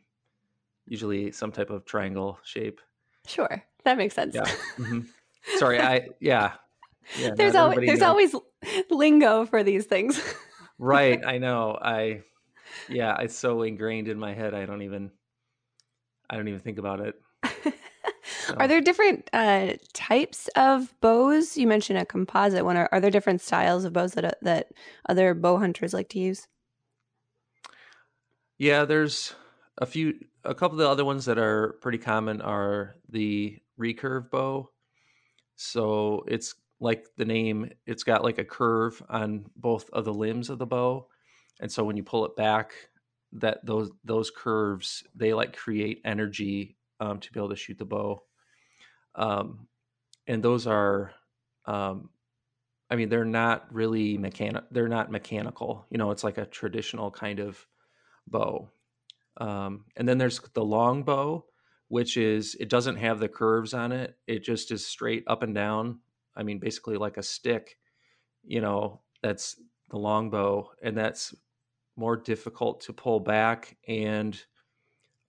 usually 0.86 1.32
some 1.32 1.52
type 1.52 1.70
of 1.70 1.84
triangle 1.84 2.38
shape. 2.42 2.80
Sure, 3.26 3.62
that 3.84 3.96
makes 3.96 4.14
sense. 4.14 4.34
Yeah. 4.34 4.44
Mm-hmm. 4.78 5.00
Sorry, 5.58 5.80
I 5.80 6.08
yeah. 6.20 6.52
yeah 7.18 7.30
there's 7.34 7.54
always 7.54 7.78
there's 7.78 8.00
knows. 8.00 8.08
always 8.08 8.34
lingo 8.90 9.46
for 9.46 9.62
these 9.62 9.86
things. 9.86 10.20
right, 10.78 11.20
I 11.26 11.38
know. 11.38 11.78
I 11.80 12.22
yeah, 12.88 13.16
it's 13.20 13.36
so 13.36 13.62
ingrained 13.62 14.08
in 14.08 14.18
my 14.18 14.34
head. 14.34 14.54
I 14.54 14.66
don't 14.66 14.82
even 14.82 15.10
I 16.28 16.36
don't 16.36 16.48
even 16.48 16.60
think 16.60 16.78
about 16.78 17.00
it. 17.00 17.14
Are 18.58 18.68
there 18.68 18.80
different 18.80 19.28
uh, 19.32 19.74
types 19.92 20.48
of 20.56 20.94
bows? 21.00 21.56
You 21.56 21.66
mentioned 21.66 21.98
a 21.98 22.04
composite 22.04 22.64
one. 22.64 22.76
Are, 22.76 22.88
are 22.92 23.00
there 23.00 23.10
different 23.10 23.40
styles 23.40 23.84
of 23.84 23.92
bows 23.92 24.12
that 24.12 24.24
uh, 24.24 24.32
that 24.42 24.68
other 25.08 25.34
bow 25.34 25.58
hunters 25.58 25.92
like 25.92 26.08
to 26.10 26.18
use? 26.18 26.48
Yeah, 28.58 28.84
there's 28.84 29.34
a 29.78 29.86
few. 29.86 30.14
A 30.44 30.54
couple 30.54 30.78
of 30.78 30.78
the 30.78 30.88
other 30.88 31.04
ones 31.04 31.26
that 31.26 31.38
are 31.38 31.78
pretty 31.82 31.98
common 31.98 32.40
are 32.40 32.96
the 33.08 33.58
recurve 33.78 34.30
bow. 34.30 34.70
So 35.56 36.24
it's 36.26 36.54
like 36.80 37.06
the 37.16 37.24
name; 37.24 37.70
it's 37.86 38.04
got 38.04 38.24
like 38.24 38.38
a 38.38 38.44
curve 38.44 39.02
on 39.08 39.46
both 39.56 39.90
of 39.90 40.04
the 40.04 40.14
limbs 40.14 40.50
of 40.50 40.58
the 40.58 40.66
bow, 40.66 41.08
and 41.60 41.70
so 41.70 41.84
when 41.84 41.96
you 41.96 42.02
pull 42.02 42.24
it 42.24 42.36
back, 42.36 42.72
that 43.32 43.64
those 43.64 43.90
those 44.04 44.30
curves 44.30 45.04
they 45.14 45.34
like 45.34 45.56
create 45.56 46.00
energy 46.04 46.76
um, 47.00 47.20
to 47.20 47.32
be 47.32 47.40
able 47.40 47.50
to 47.50 47.56
shoot 47.56 47.78
the 47.78 47.84
bow 47.84 48.22
um, 49.14 49.66
and 50.26 50.42
those 50.42 50.66
are 50.66 51.12
um, 51.66 52.10
i 52.90 52.96
mean 52.96 53.08
they're 53.08 53.24
not 53.24 53.72
really 53.72 54.18
mechanic 54.18 54.64
they're 54.70 54.88
not 54.88 55.10
mechanical 55.10 55.86
you 55.90 55.98
know 55.98 56.10
it's 56.10 56.24
like 56.24 56.38
a 56.38 56.46
traditional 56.46 57.10
kind 57.10 57.40
of 57.40 57.66
bow. 58.26 58.68
Um, 59.38 59.84
and 59.96 60.08
then 60.08 60.18
there's 60.18 60.40
the 60.54 60.64
long 60.64 61.02
bow 61.02 61.44
which 61.88 62.16
is 62.16 62.56
it 62.60 62.68
doesn't 62.68 62.96
have 62.96 63.18
the 63.18 63.28
curves 63.28 63.74
on 63.74 63.92
it 63.92 64.16
it 64.26 64.44
just 64.44 64.70
is 64.70 64.86
straight 64.86 65.24
up 65.26 65.42
and 65.42 65.54
down 65.54 66.00
i 66.36 66.42
mean 66.42 66.58
basically 66.58 66.96
like 66.96 67.16
a 67.16 67.22
stick 67.22 67.78
you 68.44 68.60
know 68.60 69.00
that's 69.22 69.56
the 69.90 69.98
long 69.98 70.30
bow 70.30 70.70
and 70.82 70.96
that's 70.96 71.34
more 72.00 72.16
difficult 72.16 72.80
to 72.80 72.92
pull 72.92 73.20
back, 73.20 73.76
and 73.86 74.42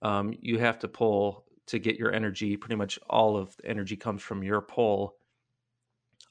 um, 0.00 0.34
you 0.40 0.58
have 0.58 0.78
to 0.80 0.88
pull 0.88 1.41
to 1.68 1.78
get 1.78 1.96
your 1.96 2.12
energy. 2.12 2.56
Pretty 2.56 2.76
much 2.76 2.98
all 3.08 3.36
of 3.36 3.56
the 3.56 3.68
energy 3.68 3.96
comes 3.96 4.22
from 4.22 4.42
your 4.42 4.60
pull, 4.60 5.14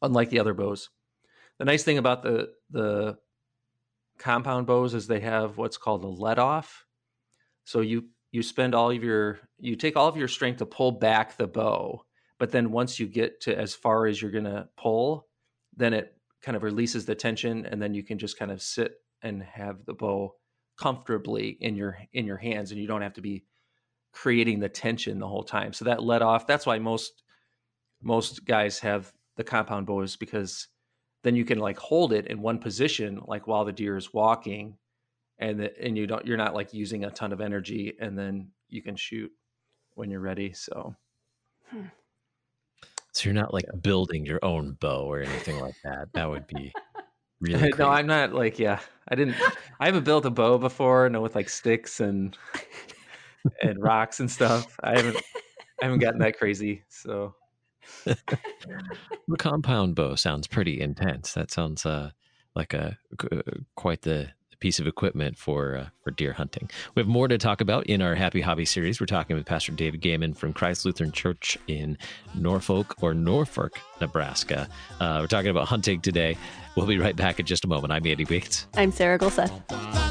unlike 0.01 0.29
the 0.29 0.39
other 0.39 0.53
bows. 0.53 0.89
The 1.57 1.65
nice 1.65 1.83
thing 1.83 1.97
about 1.97 2.23
the 2.23 2.49
the 2.69 3.17
compound 4.17 4.67
bows 4.67 4.93
is 4.93 5.07
they 5.07 5.19
have 5.19 5.57
what's 5.57 5.77
called 5.77 6.03
a 6.03 6.07
let 6.07 6.39
off. 6.39 6.85
So 7.63 7.81
you 7.81 8.05
you 8.31 8.43
spend 8.43 8.73
all 8.73 8.91
of 8.91 9.03
your 9.03 9.39
you 9.59 9.75
take 9.75 9.97
all 9.97 10.07
of 10.07 10.17
your 10.17 10.27
strength 10.27 10.57
to 10.57 10.65
pull 10.65 10.91
back 10.91 11.37
the 11.37 11.47
bow, 11.47 12.05
but 12.39 12.51
then 12.51 12.71
once 12.71 12.99
you 12.99 13.07
get 13.07 13.41
to 13.41 13.57
as 13.57 13.75
far 13.75 14.07
as 14.07 14.21
you're 14.21 14.31
going 14.31 14.45
to 14.45 14.67
pull, 14.77 15.27
then 15.75 15.93
it 15.93 16.15
kind 16.41 16.55
of 16.55 16.63
releases 16.63 17.05
the 17.05 17.15
tension 17.15 17.65
and 17.65 17.81
then 17.81 17.93
you 17.93 18.03
can 18.03 18.17
just 18.17 18.37
kind 18.39 18.51
of 18.51 18.61
sit 18.61 18.93
and 19.21 19.43
have 19.43 19.85
the 19.85 19.93
bow 19.93 20.33
comfortably 20.77 21.49
in 21.61 21.75
your 21.75 21.97
in 22.13 22.25
your 22.25 22.37
hands 22.37 22.71
and 22.71 22.79
you 22.79 22.87
don't 22.87 23.03
have 23.03 23.13
to 23.13 23.21
be 23.21 23.43
creating 24.11 24.59
the 24.59 24.69
tension 24.69 25.19
the 25.19 25.27
whole 25.27 25.43
time 25.43 25.73
so 25.73 25.85
that 25.85 26.03
let 26.03 26.21
off 26.21 26.45
that's 26.45 26.65
why 26.65 26.77
most 26.77 27.23
most 28.01 28.45
guys 28.45 28.79
have 28.79 29.11
the 29.37 29.43
compound 29.43 29.85
bows 29.85 30.15
because 30.15 30.67
then 31.23 31.35
you 31.35 31.45
can 31.45 31.59
like 31.59 31.77
hold 31.77 32.11
it 32.11 32.27
in 32.27 32.41
one 32.41 32.57
position 32.57 33.21
like 33.25 33.47
while 33.47 33.63
the 33.63 33.71
deer 33.71 33.95
is 33.95 34.13
walking 34.13 34.77
and 35.39 35.59
the, 35.59 35.81
and 35.81 35.97
you 35.97 36.07
don't 36.07 36.25
you're 36.25 36.37
not 36.37 36.53
like 36.53 36.73
using 36.73 37.05
a 37.05 37.11
ton 37.11 37.31
of 37.31 37.41
energy 37.41 37.93
and 37.99 38.17
then 38.17 38.49
you 38.69 38.81
can 38.81 38.95
shoot 38.95 39.31
when 39.95 40.09
you're 40.09 40.19
ready 40.19 40.51
so 40.51 40.93
hmm. 41.69 41.85
so 43.13 43.29
you're 43.29 43.33
not 43.33 43.53
like 43.53 43.65
building 43.81 44.25
your 44.25 44.39
own 44.43 44.77
bow 44.81 45.05
or 45.09 45.21
anything 45.21 45.59
like 45.59 45.75
that 45.83 46.07
that 46.13 46.29
would 46.29 46.47
be 46.47 46.73
Really? 47.41 47.73
no, 47.77 47.89
I'm 47.89 48.07
not 48.07 48.33
like 48.33 48.59
yeah. 48.59 48.79
I 49.07 49.15
didn't. 49.15 49.35
I 49.79 49.87
haven't 49.87 50.05
built 50.05 50.25
a 50.25 50.29
bow 50.29 50.57
before. 50.57 51.09
No, 51.09 51.21
with 51.21 51.35
like 51.35 51.49
sticks 51.49 51.99
and 51.99 52.37
and 53.61 53.81
rocks 53.81 54.19
and 54.19 54.29
stuff. 54.29 54.77
I 54.83 54.97
haven't. 54.97 55.17
I 55.81 55.85
haven't 55.85 55.99
gotten 55.99 56.19
that 56.19 56.37
crazy. 56.37 56.83
So 56.89 57.33
the 58.05 59.37
compound 59.37 59.95
bow 59.95 60.15
sounds 60.15 60.47
pretty 60.47 60.79
intense. 60.79 61.33
That 61.33 61.51
sounds 61.51 61.85
uh, 61.85 62.11
like 62.55 62.73
a 62.73 62.97
uh, 63.31 63.41
quite 63.75 64.03
the 64.03 64.29
piece 64.59 64.79
of 64.79 64.87
equipment 64.87 65.37
for 65.37 65.75
uh, 65.75 65.87
for 66.03 66.11
deer 66.11 66.33
hunting. 66.33 66.69
We 66.95 67.01
have 67.01 67.07
more 67.07 67.27
to 67.27 67.37
talk 67.37 67.59
about 67.59 67.87
in 67.87 68.01
our 68.01 68.15
Happy 68.15 68.39
Hobby 68.39 68.63
series. 68.63 69.01
We're 69.01 69.07
talking 69.07 69.35
with 69.35 69.45
Pastor 69.45 69.73
David 69.73 70.01
Goehmann 70.01 70.33
from 70.33 70.53
Christ 70.53 70.85
Lutheran 70.85 71.11
Church 71.11 71.57
in 71.67 71.97
Norfolk 72.35 72.95
or 73.01 73.13
Norfolk, 73.13 73.79
Nebraska. 73.99 74.69
Uh, 74.99 75.17
we're 75.19 75.27
talking 75.27 75.51
about 75.51 75.67
hunting 75.67 75.99
today. 75.99 76.37
We'll 76.77 76.85
be 76.85 76.99
right 76.99 77.15
back 77.15 77.39
in 77.39 77.45
just 77.45 77.65
a 77.65 77.67
moment. 77.67 77.91
I'm 77.91 78.05
Andy 78.05 78.23
Bates. 78.23 78.67
I'm 78.75 78.91
Sarah 78.91 79.19
Gulseth. 79.19 80.10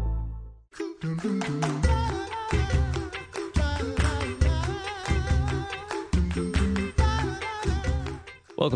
Welcome 1.03 1.39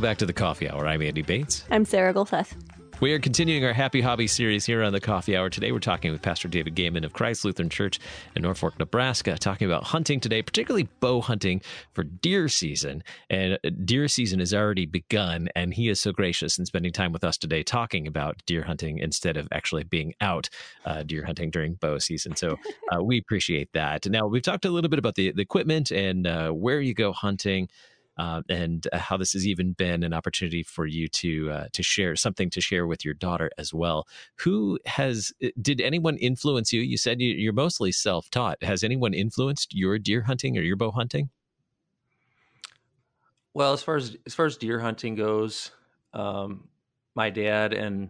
back 0.02 0.18
to 0.18 0.26
the 0.26 0.34
Coffee 0.34 0.68
Hour. 0.68 0.88
I'm 0.88 1.04
Andy 1.04 1.22
Bates. 1.22 1.66
I'm 1.70 1.86
Sarah 1.86 2.16
Gulseth. 2.16 2.56
We 3.02 3.12
are 3.12 3.20
continuing 3.20 3.66
our 3.66 3.74
Happy 3.74 4.00
Hobby 4.00 4.26
series 4.26 4.66
here 4.66 4.82
on 4.82 4.94
the 4.94 5.02
Coffee 5.02 5.36
Hour. 5.36 5.50
Today, 5.50 5.74
we're 5.74 5.80
talking 5.80 6.14
with 6.14 6.22
Pastor 6.22 6.48
David 6.48 6.76
Goehmann 6.76 7.04
of 7.04 7.12
Christ 7.12 7.44
Lutheran 7.44 7.70
Church 7.70 8.00
in 8.38 8.42
Norfolk, 8.42 8.80
Nebraska, 8.80 9.38
talking 9.38 9.68
about 9.68 9.84
hunting 9.84 10.22
today, 10.22 10.42
particularly 10.42 10.88
bow 11.02 11.20
hunting 11.20 11.62
for 11.92 12.06
deer 12.06 12.48
season. 12.48 13.04
And 13.30 13.60
uh, 13.66 13.72
deer 13.84 14.08
season 14.08 14.40
has 14.40 14.54
already 14.54 14.86
begun, 14.86 15.50
and 15.58 15.74
he 15.74 15.90
is 15.90 16.00
so 16.00 16.14
gracious 16.14 16.58
in 16.58 16.66
spending 16.66 16.94
time 16.94 17.12
with 17.12 17.26
us 17.26 17.38
today 17.38 17.64
talking 17.64 18.08
about 18.08 18.42
deer 18.46 18.64
hunting 18.64 19.00
instead 19.00 19.36
of 19.36 19.50
actually 19.52 19.84
being 19.84 20.14
out 20.22 20.48
uh, 20.86 21.04
deer 21.04 21.26
hunting 21.26 21.50
during 21.50 21.74
bow 21.74 21.98
season. 22.00 22.38
So 22.38 22.58
uh, 22.94 23.04
we 23.04 23.18
appreciate 23.18 23.74
that. 23.74 24.06
Now, 24.10 24.26
we've 24.26 24.42
talked 24.42 24.64
a 24.64 24.70
little 24.70 24.90
bit 24.90 25.00
about 25.00 25.16
the, 25.16 25.34
the 25.34 25.42
equipment 25.42 25.92
and 25.92 26.26
uh, 26.26 26.52
where 26.52 26.80
you 26.80 26.94
go 26.94 27.12
hunting 27.12 27.68
uh, 28.18 28.42
and 28.50 28.88
uh, 28.92 28.98
how 28.98 29.18
this 29.18 29.34
has 29.34 29.48
even 29.48 29.74
been 29.74 30.04
an 30.04 30.14
opportunity 30.14 30.64
for 30.64 30.86
you 30.86 31.08
to 31.08 31.52
uh, 31.52 31.68
to 31.74 31.84
share 31.84 32.16
something 32.16 32.50
to 32.50 32.62
share 32.62 32.88
with 32.88 33.04
your 33.04 33.14
daughter 33.14 33.50
as 33.58 33.74
well. 33.74 34.08
Who 34.38 34.80
has 34.86 35.34
uh, 35.44 35.50
did 35.62 35.82
anyone 35.82 36.18
influence 36.18 36.72
you? 36.72 36.82
You 36.82 36.98
said 36.98 37.22
you're 37.22 37.54
mostly 37.54 37.92
self 37.92 38.30
taught. 38.30 38.64
Has 38.64 38.84
anyone 38.84 39.14
influenced 39.14 39.76
your 39.76 39.98
deer 39.98 40.22
hunting 40.22 40.58
or 40.58 40.62
your 40.62 40.78
bow 40.78 40.92
hunting? 40.92 41.30
Well, 43.54 43.74
as 43.74 43.84
far 43.84 43.96
as 43.96 44.16
as 44.26 44.34
far 44.34 44.46
as 44.46 44.58
deer 44.58 44.80
hunting 44.80 45.16
goes, 45.16 45.72
um, 46.14 46.68
my 47.16 47.30
dad 47.30 47.74
and 47.74 48.10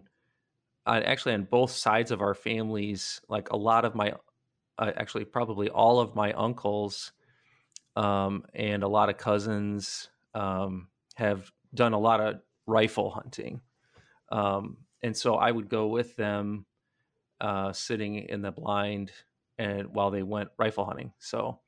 uh, 0.86 1.00
actually 1.04 1.34
on 1.34 1.44
both 1.44 1.72
sides 1.72 2.10
of 2.10 2.20
our 2.20 2.34
families, 2.34 3.20
like 3.28 3.50
a 3.50 3.56
lot 3.56 3.84
of 3.84 3.94
my, 3.94 4.12
uh, 4.78 4.92
actually 4.96 5.24
probably 5.24 5.68
all 5.68 5.98
of 5.98 6.14
my 6.14 6.32
uncles 6.32 7.12
um, 7.96 8.44
and 8.54 8.82
a 8.82 8.88
lot 8.88 9.08
of 9.08 9.16
cousins 9.16 10.08
um, 10.34 10.88
have 11.14 11.50
done 11.74 11.94
a 11.94 11.98
lot 11.98 12.20
of 12.20 12.36
rifle 12.66 13.10
hunting. 13.10 13.60
Um, 14.30 14.78
and 15.02 15.16
so 15.16 15.36
I 15.36 15.50
would 15.50 15.68
go 15.68 15.88
with 15.88 16.16
them 16.16 16.66
uh, 17.40 17.72
sitting 17.72 18.16
in 18.16 18.42
the 18.42 18.52
blind 18.52 19.12
and 19.58 19.94
while 19.94 20.10
they 20.10 20.22
went 20.22 20.50
rifle 20.58 20.84
hunting. 20.84 21.12
So 21.18 21.60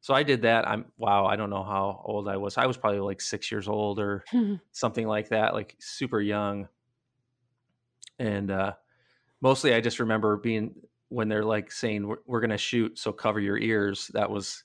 so 0.00 0.12
I 0.12 0.22
did 0.22 0.42
that. 0.42 0.68
I'm 0.68 0.84
wow, 0.98 1.24
I 1.24 1.36
don't 1.36 1.48
know 1.48 1.62
how 1.62 2.02
old 2.04 2.28
I 2.28 2.36
was. 2.36 2.58
I 2.58 2.66
was 2.66 2.76
probably 2.76 3.00
like 3.00 3.22
six 3.22 3.50
years 3.50 3.68
old 3.68 3.98
or 3.98 4.22
something 4.72 5.06
like 5.06 5.30
that, 5.30 5.54
like 5.54 5.76
super 5.78 6.20
young. 6.20 6.68
And 8.18 8.50
uh, 8.50 8.74
mostly, 9.40 9.72
I 9.72 9.80
just 9.80 10.00
remember 10.00 10.36
being 10.36 10.74
when 11.08 11.28
they're 11.28 11.42
like 11.42 11.72
saying 11.72 12.06
we're, 12.06 12.18
we're 12.26 12.40
going 12.40 12.50
to 12.50 12.58
shoot, 12.58 12.98
so 12.98 13.12
cover 13.12 13.40
your 13.40 13.56
ears. 13.56 14.10
That 14.12 14.30
was 14.30 14.64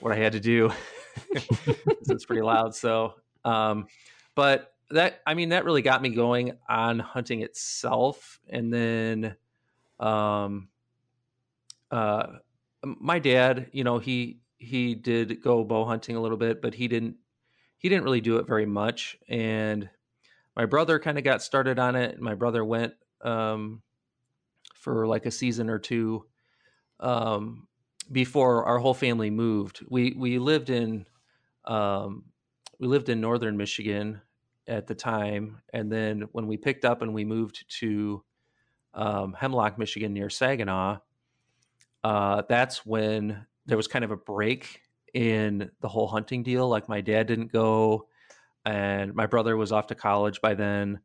what 0.00 0.12
I 0.12 0.16
had 0.16 0.32
to 0.32 0.40
do. 0.40 0.70
it's 1.30 2.24
pretty 2.24 2.42
loud. 2.42 2.74
So, 2.74 3.14
um, 3.44 3.86
but 4.34 4.72
that 4.90 5.20
I 5.26 5.34
mean 5.34 5.50
that 5.50 5.64
really 5.64 5.82
got 5.82 6.02
me 6.02 6.10
going 6.10 6.52
on 6.68 6.98
hunting 6.98 7.42
itself, 7.42 8.40
and 8.48 8.72
then, 8.72 9.36
um, 10.00 10.68
uh, 11.90 12.26
my 12.82 13.18
dad, 13.18 13.68
you 13.72 13.84
know, 13.84 13.98
he 13.98 14.40
he 14.58 14.94
did 14.94 15.42
go 15.42 15.64
bow 15.64 15.84
hunting 15.84 16.16
a 16.16 16.20
little 16.20 16.36
bit, 16.36 16.60
but 16.62 16.74
he 16.74 16.88
didn't 16.88 17.16
he 17.78 17.88
didn't 17.88 18.04
really 18.04 18.20
do 18.20 18.38
it 18.38 18.46
very 18.46 18.66
much. 18.66 19.16
And 19.28 19.88
my 20.56 20.66
brother 20.66 20.98
kind 20.98 21.16
of 21.16 21.24
got 21.24 21.42
started 21.42 21.78
on 21.78 21.94
it. 21.94 22.20
My 22.20 22.34
brother 22.34 22.64
went 22.64 22.94
um, 23.22 23.82
for 24.74 25.06
like 25.06 25.26
a 25.26 25.30
season 25.30 25.70
or 25.70 25.78
two 25.78 26.26
um, 27.00 27.67
before 28.10 28.64
our 28.64 28.78
whole 28.78 28.94
family 28.94 29.30
moved. 29.30 29.84
We 29.88 30.14
we 30.16 30.38
lived 30.38 30.70
in 30.70 31.06
um, 31.64 32.24
we 32.78 32.86
lived 32.86 33.08
in 33.08 33.20
northern 33.20 33.56
Michigan 33.56 34.20
at 34.66 34.86
the 34.86 34.94
time, 34.94 35.60
and 35.72 35.90
then 35.90 36.28
when 36.32 36.46
we 36.46 36.56
picked 36.56 36.84
up 36.84 37.02
and 37.02 37.14
we 37.14 37.24
moved 37.24 37.64
to 37.80 38.24
um, 38.94 39.34
Hemlock, 39.34 39.78
Michigan, 39.78 40.12
near 40.12 40.30
Saginaw, 40.30 40.98
uh, 42.04 42.42
that's 42.48 42.84
when 42.84 43.46
there 43.66 43.76
was 43.76 43.88
kind 43.88 44.04
of 44.04 44.10
a 44.10 44.16
break 44.16 44.80
in 45.14 45.70
the 45.80 45.88
whole 45.88 46.08
hunting 46.08 46.42
deal. 46.42 46.68
Like 46.68 46.88
my 46.88 47.00
dad 47.00 47.26
didn't 47.26 47.52
go, 47.52 48.08
and 48.64 49.14
my 49.14 49.26
brother 49.26 49.56
was 49.56 49.72
off 49.72 49.88
to 49.88 49.94
college 49.94 50.40
by 50.40 50.54
then, 50.54 51.00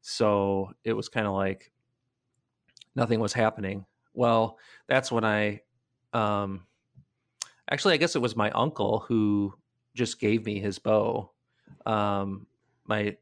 so 0.00 0.72
it 0.84 0.92
was 0.92 1.08
kind 1.08 1.26
of 1.26 1.32
like 1.32 1.72
nothing 2.94 3.20
was 3.20 3.32
happening. 3.32 3.84
Well, 4.14 4.58
that's 4.88 5.12
when 5.12 5.24
I, 5.24 5.60
um, 6.16 6.66
actually, 7.70 7.94
I 7.94 7.98
guess 7.98 8.16
it 8.16 8.22
was 8.22 8.34
my 8.34 8.50
uncle 8.50 9.00
who 9.00 9.54
just 9.94 10.18
gave 10.18 10.46
me 10.46 10.58
his 10.58 10.78
bow. 10.78 11.30
Um, 11.84 12.46
my, 12.86 13.16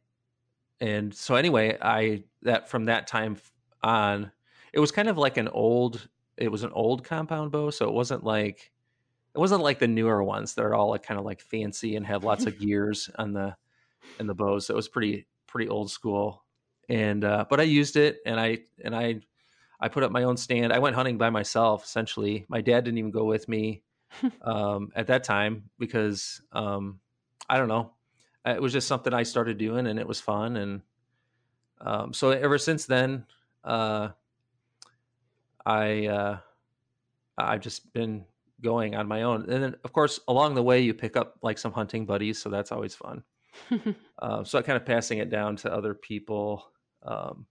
and 0.80 1.12
so 1.12 1.34
anyway, 1.34 1.76
I 1.80 2.24
that 2.42 2.68
from 2.68 2.84
that 2.84 3.06
time 3.06 3.36
on, 3.82 4.30
it 4.72 4.78
was 4.78 4.92
kind 4.92 5.08
of 5.08 5.18
like 5.18 5.36
an 5.36 5.48
old. 5.48 6.08
It 6.36 6.50
was 6.50 6.62
an 6.62 6.72
old 6.72 7.04
compound 7.04 7.52
bow, 7.52 7.70
so 7.70 7.88
it 7.88 7.94
wasn't 7.94 8.24
like 8.24 8.72
it 9.34 9.38
wasn't 9.38 9.62
like 9.62 9.80
the 9.80 9.88
newer 9.88 10.22
ones 10.22 10.54
that 10.54 10.62
are 10.62 10.74
all 10.74 10.90
like 10.90 11.02
kind 11.02 11.18
of 11.18 11.26
like 11.26 11.40
fancy 11.40 11.96
and 11.96 12.06
have 12.06 12.22
lots 12.22 12.46
of 12.46 12.58
gears 12.60 13.10
on 13.16 13.32
the 13.32 13.56
and 14.18 14.28
the 14.28 14.34
bows. 14.34 14.66
So 14.66 14.74
it 14.74 14.76
was 14.76 14.88
pretty 14.88 15.26
pretty 15.46 15.68
old 15.68 15.90
school. 15.90 16.44
And 16.88 17.24
uh, 17.24 17.46
but 17.48 17.60
I 17.60 17.64
used 17.64 17.96
it 17.96 18.18
and 18.26 18.38
I 18.38 18.58
and 18.84 18.94
I 18.94 19.20
I 19.84 19.88
put 19.88 20.02
up 20.02 20.10
my 20.10 20.22
own 20.22 20.38
stand. 20.38 20.72
I 20.72 20.78
went 20.78 20.96
hunting 20.96 21.18
by 21.18 21.28
myself 21.28 21.84
essentially. 21.84 22.46
My 22.48 22.62
dad 22.62 22.84
didn't 22.84 22.96
even 22.96 23.10
go 23.10 23.24
with 23.26 23.46
me 23.50 23.82
um, 24.42 24.90
at 24.96 25.08
that 25.08 25.24
time 25.24 25.68
because 25.78 26.40
um, 26.52 27.00
I 27.50 27.58
don't 27.58 27.68
know. 27.68 27.92
It 28.46 28.62
was 28.62 28.72
just 28.72 28.88
something 28.88 29.12
I 29.12 29.24
started 29.24 29.58
doing 29.58 29.86
and 29.86 29.98
it 29.98 30.08
was 30.08 30.22
fun. 30.22 30.56
And 30.56 30.80
um, 31.82 32.14
so 32.14 32.30
ever 32.30 32.56
since 32.56 32.86
then, 32.86 33.26
uh, 33.62 34.08
I 35.66 36.06
uh, 36.06 36.38
I've 37.36 37.60
just 37.60 37.92
been 37.92 38.25
going 38.62 38.94
on 38.94 39.06
my 39.06 39.23
own. 39.23 39.50
And 39.50 39.62
then, 39.62 39.76
of 39.84 39.92
course, 39.92 40.18
along 40.28 40.54
the 40.54 40.62
way, 40.62 40.80
you 40.80 40.94
pick 40.94 41.14
up 41.14 41.36
like 41.42 41.58
some 41.58 41.73
hunting 41.73 42.06
buddies, 42.06 42.38
so 42.40 42.49
that's 42.49 42.73
always 42.73 42.94
fun. 42.94 43.23
uh, 44.18 44.44
so 44.44 44.62
kind 44.62 44.78
of 44.78 44.86
passing 44.86 45.18
it 45.18 45.28
down 45.28 45.56
to 45.56 45.70
other 45.70 45.92
people. 45.92 46.64
Um, 47.02 47.44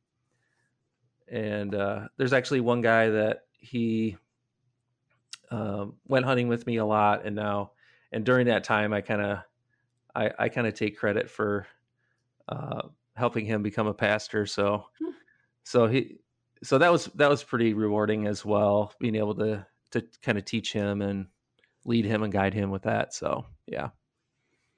and 1.33 1.73
uh, 1.73 2.07
there's 2.15 2.31
actually 2.31 2.61
one 2.61 2.81
guy 2.81 3.09
that 3.09 3.45
he 3.57 4.17
um, 5.49 5.95
went 6.07 6.25
hunting 6.25 6.47
with 6.47 6.67
me 6.67 6.77
a 6.77 6.85
lot, 6.85 7.25
and 7.25 7.35
now 7.35 7.71
and 8.11 8.23
during 8.23 8.47
that 8.47 8.63
time, 8.63 8.93
I 8.93 9.01
kind 9.01 9.21
of 9.21 9.39
I, 10.15 10.31
I 10.37 10.49
kind 10.49 10.67
of 10.67 10.75
take 10.75 10.97
credit 10.97 11.29
for 11.29 11.65
uh, 12.47 12.83
helping 13.15 13.45
him 13.45 13.63
become 13.63 13.87
a 13.87 13.93
pastor. 13.93 14.45
So 14.45 14.85
so 15.63 15.87
he 15.87 16.19
so 16.61 16.77
that 16.77 16.91
was 16.91 17.05
that 17.15 17.29
was 17.29 17.43
pretty 17.43 17.73
rewarding 17.73 18.27
as 18.27 18.45
well, 18.45 18.93
being 18.99 19.15
able 19.15 19.33
to 19.35 19.65
to 19.91 20.05
kind 20.21 20.37
of 20.37 20.45
teach 20.45 20.71
him 20.71 21.01
and 21.01 21.25
lead 21.83 22.05
him 22.05 22.21
and 22.21 22.31
guide 22.31 22.53
him 22.53 22.69
with 22.69 22.83
that. 22.83 23.15
So 23.15 23.45
yeah, 23.65 23.89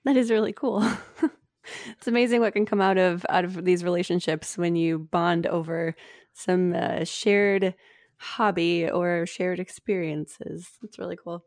that 0.06 0.16
is 0.16 0.32
really 0.32 0.54
cool. 0.54 0.90
it's 1.98 2.08
amazing 2.08 2.42
what 2.42 2.54
can 2.54 2.66
come 2.66 2.82
out 2.82 2.98
of 2.98 3.26
out 3.30 3.46
of 3.46 3.64
these 3.66 3.84
relationships 3.84 4.58
when 4.58 4.76
you 4.76 5.00
bond 5.00 5.48
over 5.48 5.96
some 6.34 6.74
uh, 6.74 7.04
shared 7.04 7.76
hobby 8.18 8.90
or 8.90 9.26
shared 9.26 9.60
experiences. 9.60 10.70
It's 10.84 11.00
really 11.00 11.18
cool. 11.22 11.44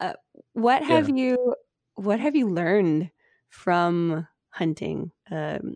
Uh, 0.00 0.14
what 0.52 0.82
have 0.82 1.08
yeah. 1.08 1.14
you 1.16 1.54
What 1.94 2.20
have 2.20 2.36
you 2.36 2.48
learned 2.48 3.10
from 3.48 4.26
hunting? 4.50 5.12
Um, 5.30 5.74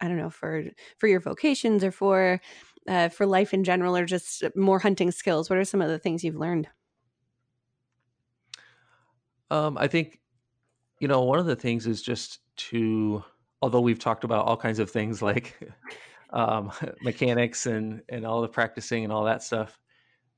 I 0.00 0.08
don't 0.08 0.18
know 0.18 0.30
for 0.30 0.64
for 0.98 1.06
your 1.06 1.20
vocations 1.20 1.84
or 1.84 1.92
for 1.92 2.40
uh, 2.88 3.08
for 3.08 3.26
life 3.26 3.54
in 3.54 3.64
general, 3.64 3.96
or 3.96 4.04
just 4.04 4.42
more 4.56 4.78
hunting 4.78 5.10
skills. 5.10 5.48
What 5.48 5.58
are 5.58 5.64
some 5.64 5.80
of 5.80 5.88
the 5.88 5.98
things 5.98 6.24
you've 6.24 6.36
learned? 6.36 6.68
Um, 9.50 9.76
I 9.78 9.86
think, 9.86 10.18
you 10.98 11.08
know, 11.08 11.22
one 11.22 11.38
of 11.38 11.46
the 11.46 11.56
things 11.56 11.86
is 11.86 12.02
just 12.02 12.40
to, 12.56 13.22
although 13.62 13.80
we've 13.80 13.98
talked 13.98 14.24
about 14.24 14.44
all 14.44 14.56
kinds 14.56 14.78
of 14.78 14.90
things 14.90 15.22
like 15.22 15.58
um, 16.30 16.72
mechanics 17.02 17.66
and 17.66 18.02
and 18.08 18.26
all 18.26 18.42
the 18.42 18.48
practicing 18.48 19.04
and 19.04 19.12
all 19.12 19.24
that 19.24 19.42
stuff, 19.42 19.78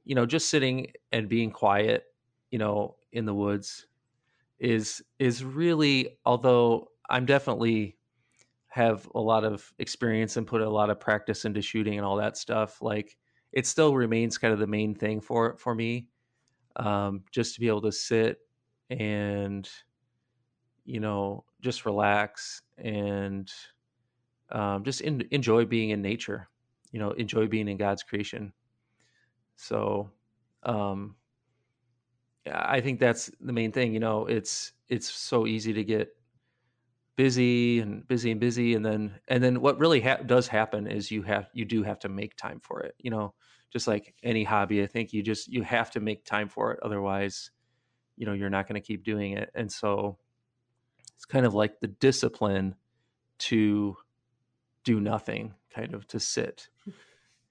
you 0.04 0.14
know, 0.14 0.26
just 0.26 0.50
sitting 0.50 0.92
and 1.10 1.28
being 1.28 1.50
quiet, 1.50 2.04
you 2.50 2.58
know, 2.58 2.96
in 3.12 3.24
the 3.24 3.34
woods 3.34 3.86
is 4.58 5.02
is 5.18 5.42
really, 5.42 6.18
although 6.24 6.88
I'm 7.10 7.26
definitely 7.26 7.96
have 8.68 9.08
a 9.14 9.20
lot 9.20 9.44
of 9.44 9.72
experience 9.78 10.36
and 10.36 10.46
put 10.46 10.60
a 10.60 10.68
lot 10.68 10.90
of 10.90 10.98
practice 10.98 11.44
into 11.44 11.62
shooting 11.62 11.96
and 11.96 12.04
all 12.04 12.16
that 12.16 12.36
stuff 12.36 12.82
like 12.82 13.16
it 13.52 13.68
still 13.68 13.94
remains 13.94 14.36
kind 14.36 14.52
of 14.52 14.58
the 14.58 14.66
main 14.66 14.96
thing 14.96 15.20
for 15.20 15.56
for 15.58 15.76
me 15.76 16.08
um, 16.74 17.22
just 17.30 17.54
to 17.54 17.60
be 17.60 17.68
able 17.68 17.82
to 17.82 17.92
sit 17.92 18.38
and 18.90 19.70
you 20.84 20.98
know 20.98 21.44
just 21.64 21.86
relax 21.86 22.62
and 22.78 23.50
um, 24.52 24.84
just 24.84 25.00
in, 25.00 25.26
enjoy 25.30 25.64
being 25.64 25.90
in 25.90 26.02
nature 26.02 26.48
you 26.92 27.00
know 27.00 27.10
enjoy 27.12 27.46
being 27.48 27.68
in 27.68 27.76
god's 27.76 28.04
creation. 28.04 28.52
So 29.56 30.10
um, 30.62 31.16
i 32.52 32.80
think 32.80 33.00
that's 33.00 33.30
the 33.40 33.52
main 33.52 33.72
thing 33.72 33.92
you 33.94 34.00
know 34.00 34.26
it's 34.26 34.72
it's 34.88 35.10
so 35.10 35.46
easy 35.46 35.72
to 35.72 35.82
get 35.82 36.08
busy 37.16 37.80
and 37.80 38.06
busy 38.06 38.30
and 38.30 38.40
busy 38.40 38.74
and 38.74 38.84
then 38.84 39.14
and 39.28 39.42
then 39.42 39.60
what 39.60 39.78
really 39.78 40.00
ha- 40.00 40.18
does 40.26 40.46
happen 40.46 40.86
is 40.86 41.10
you 41.10 41.22
have 41.22 41.48
you 41.54 41.64
do 41.64 41.82
have 41.82 41.98
to 41.98 42.08
make 42.08 42.36
time 42.36 42.60
for 42.60 42.80
it 42.80 42.94
you 42.98 43.10
know 43.10 43.32
just 43.72 43.86
like 43.86 44.14
any 44.22 44.44
hobby 44.44 44.82
i 44.82 44.86
think 44.86 45.12
you 45.12 45.22
just 45.22 45.48
you 45.48 45.62
have 45.62 45.90
to 45.90 46.00
make 46.00 46.24
time 46.24 46.48
for 46.48 46.72
it 46.72 46.80
otherwise 46.82 47.50
you 48.16 48.26
know 48.26 48.32
you're 48.32 48.50
not 48.50 48.68
going 48.68 48.80
to 48.80 48.86
keep 48.86 49.04
doing 49.04 49.32
it 49.32 49.50
and 49.54 49.70
so 49.70 50.18
it's 51.16 51.24
kind 51.24 51.46
of 51.46 51.54
like 51.54 51.80
the 51.80 51.88
discipline 51.88 52.74
to 53.38 53.96
do 54.84 55.00
nothing 55.00 55.54
kind 55.74 55.94
of 55.94 56.06
to 56.08 56.20
sit 56.20 56.68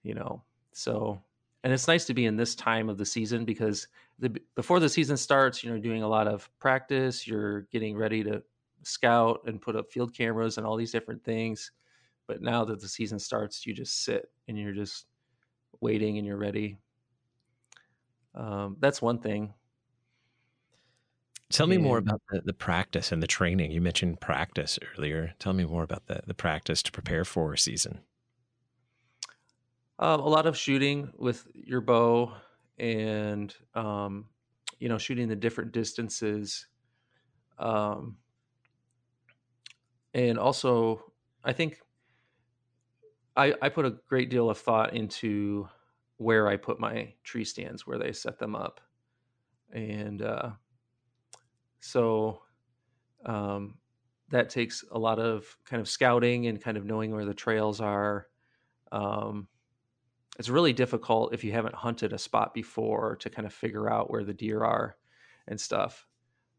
you 0.04 0.14
know? 0.14 0.44
So 0.74 1.22
and 1.64 1.72
it's 1.72 1.88
nice 1.88 2.06
to 2.06 2.14
be 2.14 2.26
in 2.26 2.36
this 2.36 2.56
time 2.56 2.90
of 2.90 2.98
the 2.98 3.06
season 3.06 3.46
because 3.46 3.88
the, 4.20 4.36
before 4.54 4.82
the 4.82 4.90
season 4.90 5.16
starts 5.16 5.64
you 5.64 5.72
know, 5.72 5.80
doing 5.80 6.04
a 6.04 6.08
lot 6.08 6.28
of 6.28 6.50
practice 6.60 7.26
you're 7.26 7.62
getting 7.72 7.96
ready 7.96 8.22
to 8.24 8.44
scout 8.84 9.42
and 9.46 9.62
put 9.62 9.78
up 9.78 9.90
field 9.90 10.14
cameras 10.14 10.58
and 10.58 10.68
all 10.68 10.76
these 10.76 10.92
different 10.92 11.24
things. 11.24 11.72
But 12.28 12.42
now 12.42 12.66
that 12.66 12.82
the 12.82 12.88
season 12.88 13.18
starts 13.18 13.66
you 13.66 13.74
just 13.74 14.04
sit 14.04 14.30
and 14.48 14.58
you're 14.58 14.74
just 14.74 15.06
waiting 15.80 16.18
and 16.18 16.28
you're 16.28 16.38
ready. 16.38 16.78
Um, 18.36 18.78
that's 18.80 19.02
one 19.02 19.20
thing 19.20 19.54
Tell 21.54 21.68
me 21.68 21.78
more 21.78 22.00
about 22.00 22.20
the, 22.32 22.42
the 22.42 22.54
practice 22.54 23.12
and 23.12 23.22
the 23.22 23.28
training. 23.28 23.72
You 23.72 23.80
mentioned 23.80 24.20
practice 24.20 24.80
earlier. 24.98 25.36
Tell 25.38 25.54
me 25.54 25.66
more 25.66 25.84
about 25.84 26.08
the, 26.08 26.22
the 26.26 26.34
practice 26.34 26.82
to 26.82 26.92
prepare 26.92 27.24
for 27.24 27.54
a 27.54 27.58
season. 27.60 28.00
Um, 30.00 30.20
a 30.20 30.28
lot 30.28 30.48
of 30.48 30.58
shooting 30.58 31.12
with 31.16 31.46
your 31.54 31.80
bow 31.80 32.34
and, 32.80 33.56
um, 33.76 34.26
you 34.80 34.90
know, 34.90 34.98
shooting 34.98 35.28
the 35.28 35.36
different 35.36 35.72
distances. 35.72 36.66
Um, 37.60 38.18
and 40.16 40.40
also, 40.40 41.04
I 41.44 41.54
think 41.54 41.78
I, 43.36 43.54
I 43.62 43.70
put 43.70 43.86
a 43.86 43.92
great 44.10 44.32
deal 44.32 44.50
of 44.50 44.58
thought 44.58 44.96
into 44.96 45.70
where 46.18 46.48
I 46.48 46.58
put 46.58 46.80
my 46.80 47.14
tree 47.24 47.46
stands, 47.46 47.86
where 47.86 48.00
they 48.00 48.12
set 48.12 48.40
them 48.40 48.56
up. 48.56 48.82
And, 49.72 50.24
uh, 50.24 50.50
so 51.84 52.42
um, 53.26 53.76
that 54.30 54.50
takes 54.50 54.86
a 54.92 54.98
lot 54.98 55.20
of 55.20 55.46
kind 55.66 55.82
of 55.82 55.90
scouting 55.90 56.48
and 56.48 56.62
kind 56.62 56.78
of 56.78 56.86
knowing 56.86 57.12
where 57.12 57.26
the 57.26 57.34
trails 57.34 57.82
are. 57.82 58.28
Um, 58.92 59.50
it's 60.40 60.48
really 60.48 60.72
difficult 60.72 61.34
if 61.34 61.44
you 61.44 61.52
haven't 61.52 61.76
hunted 61.76 62.14
a 62.14 62.18
spot 62.18 62.54
before 62.54 63.18
to 63.18 63.30
kind 63.30 63.46
of 63.46 63.54
figure 63.54 63.92
out 63.92 64.10
where 64.10 64.24
the 64.24 64.34
deer 64.34 64.64
are 64.64 64.96
and 65.50 65.60
stuff. 65.60 66.08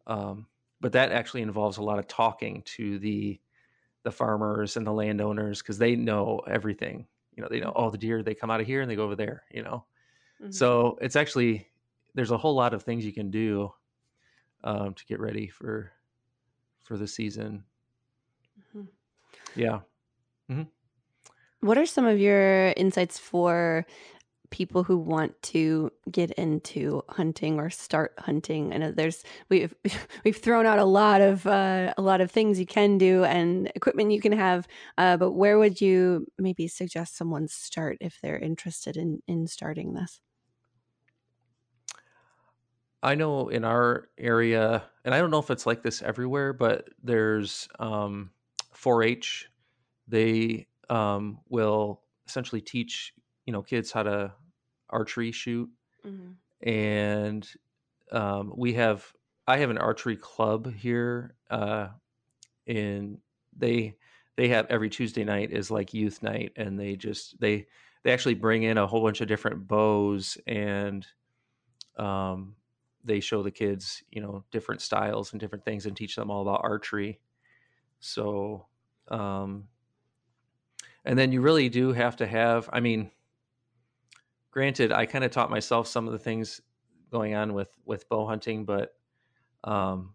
Um, 0.07 0.47
but 0.83 0.93
that 0.93 1.11
actually 1.11 1.41
involves 1.41 1.79
a 1.79 1.83
lot 1.83 1.99
of 1.99 2.07
talking 2.07 2.63
to 2.77 2.99
the 2.99 3.41
the 4.03 4.13
farmers 4.13 4.77
and 4.77 4.87
the 4.87 4.93
landowners 4.93 5.63
because 5.63 5.79
they 5.79 5.97
know 5.97 6.43
everything. 6.47 7.07
You 7.35 7.43
know, 7.43 7.49
they 7.51 7.61
know 7.61 7.71
all 7.71 7.89
oh, 7.89 7.91
the 7.91 7.97
deer 7.97 8.23
they 8.23 8.35
come 8.35 8.51
out 8.51 8.61
of 8.61 8.67
here 8.67 8.83
and 8.83 8.91
they 8.91 8.97
go 8.97 9.05
over 9.05 9.17
there. 9.17 9.45
You 9.51 9.63
know, 9.63 9.87
mm-hmm. 10.43 10.51
so 10.51 10.99
it's 11.01 11.17
actually 11.17 11.67
there's 12.15 12.31
a 12.31 12.37
whole 12.37 12.55
lot 12.55 12.75
of 12.75 12.83
things 12.83 13.07
you 13.07 13.13
can 13.15 13.31
do 13.31 13.73
um, 14.65 14.95
to 14.95 15.05
get 15.05 15.21
ready 15.21 15.47
for 15.47 15.93
for 16.83 16.97
the 16.97 17.07
season. 17.07 17.65
Mm-hmm. 18.59 18.87
Yeah. 19.55 19.81
Mm-hmm. 20.51 20.65
What 21.61 21.79
are 21.79 21.87
some 21.87 22.05
of 22.05 22.19
your 22.19 22.75
insights 22.77 23.19
for 23.19 23.87
people 24.51 24.85
who 24.85 24.97
want 24.97 25.41
to 25.43 25.91
get 26.11 26.31
into 26.33 27.03
hunting 27.09 27.59
or 27.59 27.71
start 27.71 28.15
hunting? 28.19 28.73
I 28.73 28.79
know 28.79 28.93
there's 28.93 29.23
we've 29.49 29.75
we've 30.25 30.37
thrown 30.37 30.67
out 30.67 30.79
a 30.79 30.85
lot 30.85 31.21
of 31.21 31.47
uh, 31.47 31.95
a 31.97 32.03
lot 32.03 32.21
of 32.21 32.31
things 32.31 32.59
you 32.59 32.67
can 32.67 32.99
do 32.99 33.25
and 33.25 33.71
equipment 33.75 34.13
you 34.13 34.21
can 34.21 34.33
have, 34.33 34.67
uh, 34.99 35.17
but 35.17 35.33
where 35.33 35.59
would 35.59 35.81
you 35.81 36.27
maybe 36.39 36.69
suggest 36.69 37.17
someone 37.17 37.49
start 37.49 37.99
if 38.01 38.19
they're 38.23 38.39
interested 38.39 38.97
in 38.97 39.23
in 39.27 39.47
starting 39.47 39.95
this? 39.95 40.21
I 43.05 43.15
know 43.15 43.49
in 43.49 43.65
our 43.65 44.09
area, 44.17 44.83
and 45.05 45.15
I 45.15 45.21
don't 45.21 45.31
know 45.31 45.39
if 45.39 45.51
it's 45.51 45.67
like 45.67 45.83
this 45.83 46.01
everywhere, 46.01 46.55
but 46.55 46.89
there's 47.03 47.69
um, 47.79 48.31
4-H. 48.75 49.51
They 50.09 50.67
um, 50.89 51.39
will 51.51 52.01
essentially 52.27 52.63
teach 52.63 53.13
you 53.45 53.53
know 53.53 53.63
kids 53.63 53.93
how 53.93 54.05
to 54.05 54.33
archery 54.89 55.33
shoot, 55.33 55.69
mm-hmm. 56.07 56.69
and 56.69 57.47
um, 58.11 58.55
we 58.57 58.73
have 58.75 59.05
I 59.47 59.59
have 59.59 59.71
an 59.71 59.79
archery 59.79 60.17
club 60.17 60.73
here 60.75 61.35
uh, 61.51 61.89
in 62.67 63.19
they 63.55 63.97
they 64.37 64.49
have 64.49 64.67
every 64.71 64.89
Tuesday 64.89 65.25
night 65.25 65.53
is 65.53 65.71
like 65.71 65.93
youth 65.93 66.23
night, 66.23 66.53
and 66.57 66.81
they 66.81 66.97
just 66.97 67.39
they 67.39 67.67
they 68.03 68.13
actually 68.13 68.35
bring 68.35 68.63
in 68.63 68.79
a 68.79 68.87
whole 68.87 69.03
bunch 69.03 69.21
of 69.21 69.29
different 69.29 69.69
bows 69.69 70.39
and 70.47 71.07
um, 71.99 72.55
they 73.05 73.21
show 73.21 73.43
the 73.43 73.51
kids 73.51 74.03
you 74.11 74.21
know 74.21 74.45
different 74.51 74.81
styles 74.81 75.33
and 75.33 75.41
different 75.41 75.65
things 75.65 75.87
and 75.87 75.97
teach 75.97 76.17
them 76.17 76.31
all 76.31 76.43
about 76.43 76.61
archery. 76.63 77.21
So 78.01 78.67
um, 79.09 79.69
and 81.05 81.19
then 81.19 81.33
you 81.33 81.41
really 81.41 81.69
do 81.69 81.93
have 81.93 82.17
to 82.17 82.27
have 82.27 82.69
i 82.73 82.81
mean 82.81 83.11
granted 84.51 84.93
i 84.93 85.07
kind 85.07 85.25
of 85.25 85.31
taught 85.31 85.51
myself 85.51 85.87
some 85.87 86.07
of 86.07 86.13
the 86.13 86.19
things 86.19 86.61
going 87.11 87.35
on 87.35 87.55
with 87.55 87.69
with 87.85 88.09
bow 88.09 88.27
hunting 88.27 88.65
but 88.65 88.95
um 89.65 90.13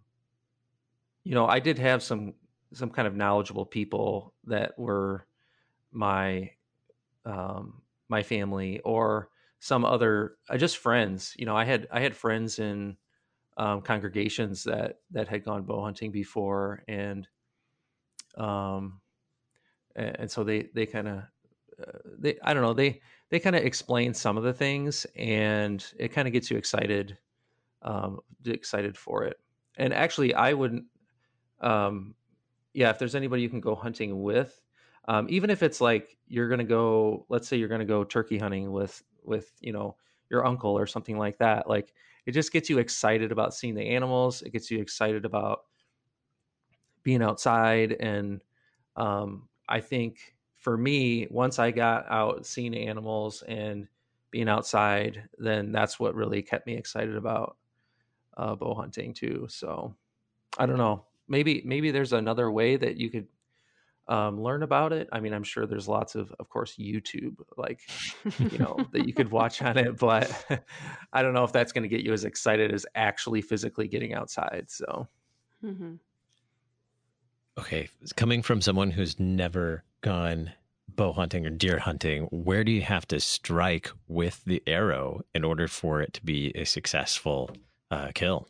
you 1.23 1.33
know 1.33 1.45
i 1.45 1.59
did 1.59 1.77
have 1.77 2.03
some 2.03 2.33
some 2.73 2.89
kind 2.89 3.07
of 3.07 3.15
knowledgeable 3.15 3.65
people 3.65 4.33
that 4.45 4.77
were 4.77 5.25
my 5.91 6.49
um 7.25 7.81
my 8.09 8.23
family 8.23 8.79
or 8.81 9.29
some 9.59 9.85
other 9.85 10.35
uh, 10.49 10.57
just 10.57 10.77
friends 10.77 11.33
you 11.37 11.45
know 11.45 11.55
i 11.55 11.65
had 11.65 11.87
i 11.91 11.99
had 11.99 12.15
friends 12.15 12.59
in 12.59 12.95
um, 13.57 13.81
congregations 13.81 14.63
that 14.63 14.99
that 15.11 15.27
had 15.27 15.43
gone 15.43 15.63
bow 15.63 15.83
hunting 15.83 16.11
before 16.11 16.81
and 16.87 17.27
um 18.37 19.01
and, 19.95 20.31
so 20.31 20.43
they 20.43 20.69
they 20.73 20.85
kind 20.85 21.07
of 21.09 21.17
uh, 21.81 21.97
they 22.17 22.37
I 22.43 22.53
don't 22.53 22.63
know 22.63 22.73
they 22.73 23.01
they 23.29 23.39
kind 23.39 23.55
of 23.55 23.63
explain 23.63 24.13
some 24.13 24.37
of 24.37 24.43
the 24.43 24.53
things 24.53 25.05
and 25.15 25.85
it 25.97 26.09
kind 26.13 26.27
of 26.27 26.31
gets 26.31 26.49
you 26.49 26.57
excited 26.57 27.17
um, 27.81 28.19
excited 28.45 28.97
for 28.97 29.23
it. 29.23 29.39
And 29.77 29.93
actually, 29.93 30.33
I 30.33 30.53
wouldn't. 30.53 30.85
Um, 31.61 32.15
yeah, 32.73 32.89
if 32.89 32.99
there's 32.99 33.15
anybody 33.15 33.41
you 33.41 33.49
can 33.49 33.59
go 33.59 33.75
hunting 33.75 34.21
with, 34.21 34.61
um, 35.07 35.27
even 35.29 35.49
if 35.49 35.63
it's 35.63 35.81
like 35.81 36.17
you're 36.27 36.49
gonna 36.49 36.63
go, 36.63 37.25
let's 37.29 37.47
say 37.47 37.57
you're 37.57 37.67
gonna 37.67 37.85
go 37.85 38.03
turkey 38.03 38.37
hunting 38.37 38.71
with 38.71 39.01
with 39.23 39.51
you 39.59 39.73
know 39.73 39.97
your 40.29 40.45
uncle 40.45 40.77
or 40.77 40.87
something 40.87 41.17
like 41.17 41.37
that. 41.39 41.69
Like 41.69 41.93
it 42.25 42.31
just 42.31 42.51
gets 42.51 42.69
you 42.69 42.77
excited 42.79 43.31
about 43.31 43.53
seeing 43.53 43.75
the 43.75 43.89
animals. 43.89 44.41
It 44.41 44.51
gets 44.51 44.69
you 44.69 44.79
excited 44.79 45.25
about 45.25 45.65
being 47.03 47.21
outside 47.21 47.93
and 47.93 48.43
um, 48.95 49.47
I 49.67 49.79
think 49.79 50.35
for 50.57 50.77
me, 50.77 51.25
once 51.29 51.57
I 51.57 51.71
got 51.71 52.05
out 52.09 52.45
seeing 52.45 52.75
animals 52.75 53.43
and 53.43 53.87
being 54.29 54.49
outside, 54.49 55.29
then 55.37 55.71
that's 55.71 55.99
what 55.99 56.15
really 56.15 56.41
kept 56.41 56.67
me 56.67 56.75
excited 56.75 57.15
about 57.15 57.57
uh, 58.35 58.55
bow 58.55 58.75
hunting 58.75 59.13
too. 59.13 59.47
So 59.49 59.95
I 60.57 60.65
don't 60.65 60.77
know. 60.77 61.05
Maybe 61.27 61.61
maybe 61.65 61.91
there's 61.91 62.13
another 62.13 62.51
way 62.51 62.75
that 62.75 62.97
you 62.97 63.09
could 63.09 63.27
um, 64.09 64.41
learn 64.41 64.63
about 64.63 64.91
it. 64.91 65.07
I 65.11 65.19
mean, 65.19 65.33
I'm 65.33 65.43
sure 65.43 65.67
there's 65.67 65.87
lots 65.87 66.15
of, 66.15 66.33
of 66.39 66.49
course, 66.49 66.75
YouTube, 66.77 67.35
like 67.57 67.81
you 68.39 68.57
know, 68.57 68.77
that 68.91 69.07
you 69.07 69.13
could 69.13 69.29
watch 69.31 69.61
on 69.61 69.77
it. 69.77 69.97
But 69.97 70.63
I 71.13 71.21
don't 71.21 71.33
know 71.33 71.43
if 71.43 71.53
that's 71.53 71.71
going 71.71 71.83
to 71.83 71.87
get 71.87 72.01
you 72.01 72.11
as 72.11 72.25
excited 72.25 72.73
as 72.73 72.85
actually 72.95 73.41
physically 73.41 73.87
getting 73.87 74.13
outside. 74.13 74.65
So. 74.67 75.07
Mm-hmm. 75.63 75.95
Okay, 77.59 77.89
coming 78.15 78.41
from 78.41 78.61
someone 78.61 78.89
who's 78.89 79.19
never 79.19 79.83
gone 80.01 80.53
bow 80.87 81.11
hunting 81.11 81.45
or 81.45 81.49
deer 81.49 81.77
hunting, 81.77 82.23
where 82.31 82.63
do 82.63 82.71
you 82.71 82.81
have 82.81 83.07
to 83.09 83.19
strike 83.19 83.91
with 84.07 84.43
the 84.45 84.63
arrow 84.65 85.21
in 85.35 85.43
order 85.43 85.67
for 85.67 86.01
it 86.01 86.13
to 86.13 86.25
be 86.25 86.51
a 86.55 86.63
successful 86.63 87.51
uh, 87.91 88.11
kill? 88.15 88.47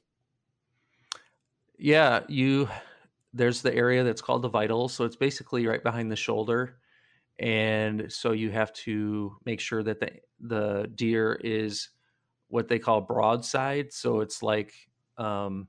Yeah, 1.77 2.21
you 2.27 2.69
there's 3.39 3.61
the 3.63 3.73
area 3.73 4.03
that's 4.03 4.21
called 4.21 4.43
the 4.43 4.49
vitals, 4.49 4.93
so 4.93 5.05
it's 5.05 5.15
basically 5.15 5.65
right 5.65 5.83
behind 5.83 6.11
the 6.11 6.15
shoulder, 6.15 6.77
and 7.39 8.11
so 8.11 8.33
you 8.33 8.51
have 8.51 8.71
to 8.73 9.35
make 9.45 9.59
sure 9.59 9.81
that 9.83 9.99
the 9.99 10.11
the 10.39 10.91
deer 10.93 11.39
is 11.43 11.89
what 12.49 12.67
they 12.67 12.79
call 12.79 13.01
broadside, 13.01 13.91
so 13.91 14.19
it's 14.19 14.43
like 14.43 14.73
um, 15.17 15.67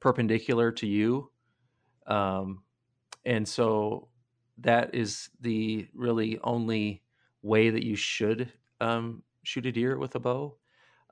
perpendicular 0.00 0.70
to 0.72 0.86
you 0.86 1.30
um, 2.10 2.62
and 3.24 3.46
so 3.46 4.08
that 4.58 4.94
is 4.94 5.30
the 5.40 5.86
really 5.94 6.38
only 6.42 7.02
way 7.42 7.70
that 7.70 7.84
you 7.84 7.96
should 7.96 8.52
um, 8.80 9.22
shoot 9.44 9.64
a 9.66 9.72
deer 9.72 9.98
with 9.98 10.14
a 10.16 10.20
bow. 10.20 10.56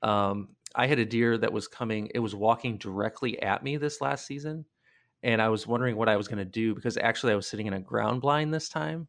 Um, 0.03 0.49
I 0.75 0.87
had 0.87 0.99
a 0.99 1.07
deer 1.07 1.39
that 1.39 1.53
was 1.53 1.67
coming, 1.67 2.11
it 2.15 2.19
was 2.19 2.35
walking 2.35 2.77
directly 2.77 3.41
at 3.41 3.63
me 3.63 3.77
this 3.77 4.01
last 4.01 4.27
season. 4.27 4.67
And 5.23 5.43
I 5.43 5.49
was 5.49 5.67
wondering 5.67 5.97
what 5.97 6.09
I 6.09 6.17
was 6.17 6.29
going 6.29 6.39
to 6.39 6.45
do 6.45 6.75
because 6.75 6.97
actually 6.97 7.33
I 7.33 7.37
was 7.37 7.47
sitting 7.47 7.67
in 7.67 7.73
a 7.73 7.81
ground 7.81 8.21
blind 8.21 8.55
this 8.55 8.69
time. 8.69 9.09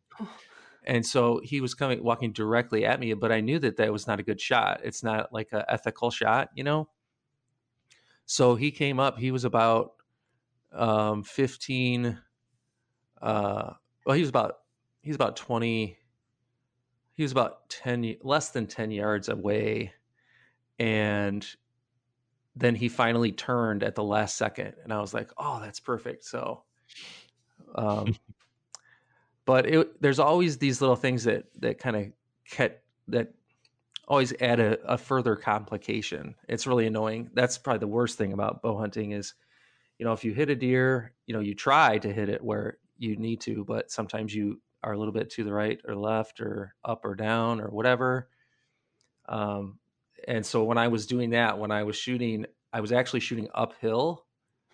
And 0.85 1.05
so 1.05 1.39
he 1.43 1.61
was 1.61 1.75
coming, 1.75 2.03
walking 2.03 2.31
directly 2.31 2.85
at 2.85 2.99
me, 2.99 3.13
but 3.13 3.31
I 3.31 3.41
knew 3.41 3.59
that 3.59 3.77
that 3.77 3.91
was 3.91 4.07
not 4.07 4.19
a 4.19 4.23
good 4.23 4.41
shot. 4.41 4.81
It's 4.83 5.03
not 5.03 5.31
like 5.31 5.49
an 5.51 5.63
ethical 5.67 6.09
shot, 6.09 6.49
you 6.55 6.63
know? 6.63 6.89
So 8.25 8.55
he 8.55 8.71
came 8.71 8.99
up, 8.99 9.19
he 9.19 9.31
was 9.31 9.43
about 9.43 9.93
um, 10.71 11.23
15 11.23 12.19
uh 13.21 13.73
well 14.05 14.15
he 14.15 14.21
was 14.21 14.29
about 14.29 14.59
he's 15.01 15.15
about 15.15 15.35
20 15.35 15.97
he 17.15 17.23
was 17.23 17.31
about 17.31 17.69
10 17.69 18.15
less 18.21 18.49
than 18.49 18.65
10 18.65 18.91
yards 18.91 19.27
away 19.27 19.91
and 20.77 21.45
then 22.59 22.75
he 22.75 22.89
finally 22.89 23.31
turned 23.31 23.83
at 23.83 23.95
the 23.95 24.03
last 24.03 24.35
second 24.35 24.73
and 24.83 24.93
i 24.93 24.99
was 24.99 25.13
like 25.13 25.31
oh 25.37 25.59
that's 25.61 25.79
perfect. 25.79 26.23
So 26.25 26.63
um 27.75 28.15
but 29.45 29.65
it, 29.65 30.01
there's 30.01 30.19
always 30.19 30.57
these 30.57 30.79
little 30.81 30.95
things 30.95 31.23
that 31.23 31.45
that 31.59 31.79
kind 31.79 31.95
of 31.95 32.05
get 32.55 32.83
that 33.07 33.33
always 34.07 34.33
add 34.41 34.59
a, 34.59 34.79
a, 34.91 34.97
further 34.97 35.35
complication. 35.35 36.35
It's 36.47 36.67
really 36.67 36.87
annoying. 36.87 37.29
That's 37.33 37.57
probably 37.57 37.79
the 37.79 37.87
worst 37.87 38.17
thing 38.17 38.33
about 38.33 38.61
bow 38.61 38.77
hunting 38.77 39.11
is 39.11 39.33
you 39.97 40.05
know, 40.05 40.13
if 40.13 40.23
you 40.23 40.33
hit 40.33 40.51
a 40.51 40.55
deer, 40.55 41.13
you 41.25 41.33
know, 41.33 41.41
you 41.41 41.55
try 41.55 41.97
to 41.97 42.13
hit 42.13 42.29
it 42.29 42.43
where 42.43 42.77
you 42.99 43.17
need 43.17 43.41
to, 43.41 43.65
but 43.65 43.91
sometimes 43.91 44.35
you 44.35 44.61
are 44.83 44.93
a 44.93 44.97
little 44.97 45.13
bit 45.13 45.31
to 45.31 45.43
the 45.43 45.51
right 45.51 45.79
or 45.87 45.95
left 45.95 46.39
or 46.39 46.75
up 46.85 47.03
or 47.03 47.15
down 47.15 47.59
or 47.59 47.69
whatever. 47.69 48.29
Um, 49.27 49.78
and 50.27 50.45
so 50.45 50.63
when 50.63 50.77
I 50.77 50.87
was 50.87 51.05
doing 51.05 51.31
that, 51.31 51.57
when 51.57 51.71
I 51.71 51.83
was 51.83 51.95
shooting, 51.95 52.45
I 52.73 52.81
was 52.81 52.91
actually 52.91 53.21
shooting 53.21 53.47
uphill 53.53 54.25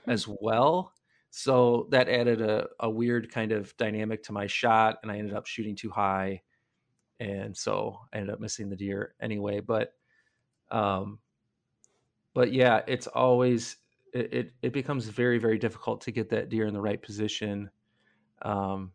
hmm. 0.04 0.12
as 0.12 0.28
well. 0.28 0.94
So 1.32 1.88
that 1.92 2.08
added 2.08 2.42
a, 2.42 2.68
a 2.80 2.90
weird 2.90 3.30
kind 3.30 3.52
of 3.52 3.76
dynamic 3.78 4.24
to 4.24 4.32
my 4.32 4.48
shot, 4.48 4.98
and 5.04 5.12
I 5.12 5.18
ended 5.18 5.36
up 5.36 5.48
shooting 5.48 5.76
too 5.76 5.90
high. 5.90 6.42
And 7.20 7.56
so 7.56 8.00
I 8.14 8.18
ended 8.18 8.34
up 8.34 8.40
missing 8.40 8.70
the 8.70 8.76
deer 8.76 9.16
anyway. 9.22 9.60
But, 9.60 9.94
um, 10.72 11.20
but 12.34 12.54
yeah, 12.54 12.82
it's 12.88 13.08
always 13.08 13.78
it, 14.16 14.34
it, 14.34 14.54
it 14.62 14.74
becomes 14.74 15.08
very 15.08 15.38
very 15.38 15.58
difficult 15.58 16.02
to 16.02 16.12
get 16.12 16.30
that 16.30 16.50
deer 16.50 16.66
in 16.66 16.74
the 16.74 16.82
right 16.82 17.02
position 17.02 17.70
um, 18.42 18.92